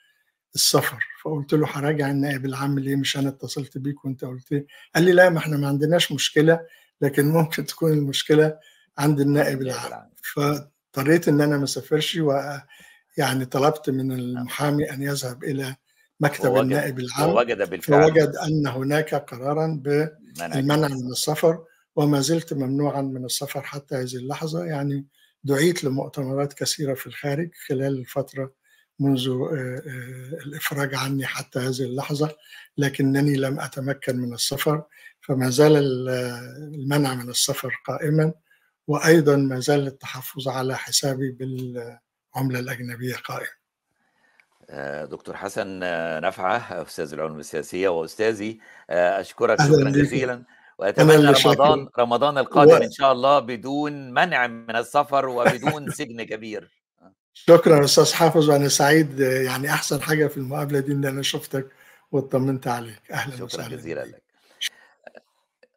السفر. 0.56 1.04
فقلت 1.24 1.54
له 1.54 1.68
هراجع 1.72 2.12
النائب 2.12 2.46
العام 2.46 2.80
ليه؟ 2.80 2.96
مش 2.96 3.18
أنا 3.18 3.30
اتصلت 3.30 3.78
بيك 3.78 4.06
وأنت 4.06 4.26
قلت 4.26 4.52
لي. 4.52 4.66
قال 4.96 5.04
لي 5.04 5.12
لا 5.12 5.30
ما 5.30 5.38
إحنا 5.40 5.58
ما 5.58 5.68
عندناش 5.68 6.12
مشكلة 6.12 6.60
لكن 7.02 7.26
ممكن 7.32 7.66
تكون 7.66 7.92
المشكلة 7.94 8.58
عند 8.98 9.20
النائب 9.20 9.62
العام. 9.62 10.10
فاضطريت 10.34 11.28
إن 11.28 11.42
أنا 11.42 11.58
ما 11.58 11.64
أسافرش 11.64 12.18
ويعني 12.18 13.46
طلبت 13.46 13.90
من 13.90 14.12
المحامي 14.12 14.92
أن 14.92 15.02
يذهب 15.02 15.44
إلى 15.44 15.76
مكتب 16.20 16.50
ووجد 16.50 16.62
النائب 16.62 17.00
العام 17.00 17.30
ووجد 17.30 17.70
بالفعل. 17.70 18.04
فوجد 18.04 18.36
أن 18.36 18.68
هناك 18.68 19.16
قرارا 19.16 19.82
بالمنع 19.84 20.88
من 20.88 21.12
السفر 21.12 21.64
وما 21.96 22.22
زلت 22.22 22.54
ممنوعا 22.54 23.02
من 23.02 23.26
السفر 23.26 23.62
حتى 23.62 23.96
هذه 23.96 24.16
اللحظة. 24.16 24.66
يعني 24.66 25.06
دعيت 25.44 25.84
لمؤتمرات 25.84 26.54
كثيرة 26.54 26.94
في 26.94 27.08
الخارج 27.08 27.50
خلال 27.68 28.00
الفترة 28.00 28.54
منذ 29.00 29.30
الإفراج 30.46 30.96
عني 30.96 31.26
حتى 31.26 31.60
هذه 31.60 31.82
اللحظة 31.82 32.36
لكنني 32.78 33.36
لم 33.36 33.60
أتمكن 33.60 34.18
من 34.18 34.34
السفر 34.34 34.84
فما 35.22 35.50
زال 35.50 35.78
المنع 36.76 37.16
من 37.16 37.30
السفر 37.30 37.82
قائما 37.88 38.34
وأيضا 38.88 39.36
ما 39.36 39.60
زال 39.60 39.88
التحفظ 39.88 40.48
على 40.48 40.78
حسابي 40.78 41.32
بالعملة 41.32 42.60
الأجنبية 42.60 43.16
قائم. 43.16 43.48
دكتور 45.12 45.36
حسن 45.36 45.80
نفعه 46.22 46.82
أستاذ 46.82 47.14
العلوم 47.14 47.40
السياسية 47.40 47.90
وأستاذي 47.90 48.60
أشكرك 48.90 49.62
شكرا 49.62 49.90
جزيلا 49.90 50.44
وأتمنى 50.78 51.34
رمضان 51.46 51.88
رمضان 52.00 52.38
القادم. 52.38 52.82
إن 52.82 52.92
شاء 52.92 53.12
الله 53.12 53.40
بدون 53.40 54.12
منع 54.12 54.48
من 54.48 54.76
السفر 54.76 55.30
وبدون 55.30 55.92
سجن 55.92 56.24
كبير. 56.24 56.72
شكرا 57.34 57.86
أستاذ 57.86 58.14
حافظ 58.14 58.50
وأنا 58.50 58.68
سعيد 58.68 59.20
يعني 59.20 59.70
أحسن 59.70 60.02
حاجة 60.02 60.28
في 60.28 60.38
المقابلة 60.38 60.80
دي 60.80 60.92
إن 60.92 61.06
أنا 61.06 61.22
شفتك 61.22 61.68
واطمنت 62.12 62.68
عليك. 62.68 63.12
أهلا 63.12 63.34
شكرا 63.34 63.46
وسهلا. 63.46 63.76
جزيلا 63.76 64.06
لك. 64.06 64.24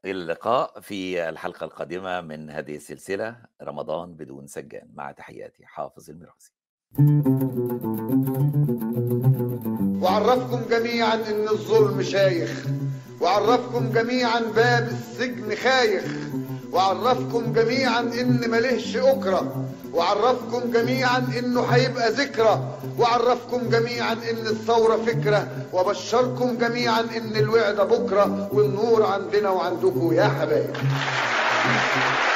اللقاء 0.04 0.80
في 0.80 1.28
الحلقة 1.28 1.64
القادمة 1.64 2.20
من 2.20 2.50
هذه 2.50 2.76
السلسلة 2.76 3.36
رمضان 3.62 4.14
بدون 4.14 4.46
سجان. 4.46 4.88
مع 4.94 5.12
تحياتي 5.12 5.66
حافظ 5.66 6.10
الميراثي. 6.10 6.52
وعرفكم 10.08 10.60
جميعا 10.70 11.14
إن 11.14 11.48
الظلم 11.50 12.02
شايخ. 12.02 12.50
وعرفكم 13.20 13.90
جميعا 13.94 14.40
باب 14.56 14.88
السجن 14.88 15.56
خايخ. 15.62 16.02
وعرفكم 16.72 17.52
جميعا 17.52 18.00
إن 18.00 18.50
ملهش 18.50 18.96
أكرة. 18.96 19.64
وعرفكم 19.94 20.70
جميعا 20.72 21.26
إنه 21.38 21.60
هيبقى 21.60 22.12
ذكرى. 22.12 22.78
وعرفكم 22.98 23.68
جميعا 23.68 24.12
إن 24.12 24.46
الثورة 24.46 24.96
فكرة. 24.96 25.48
وبشركم 25.72 26.58
جميعا 26.58 27.00
إن 27.00 27.36
الوعد 27.36 27.76
بكرة. 27.76 28.48
والنور 28.52 29.06
عندنا 29.06 29.50
وعندكم 29.50 30.12
يا 30.12 30.24
حبايب. 30.40 30.76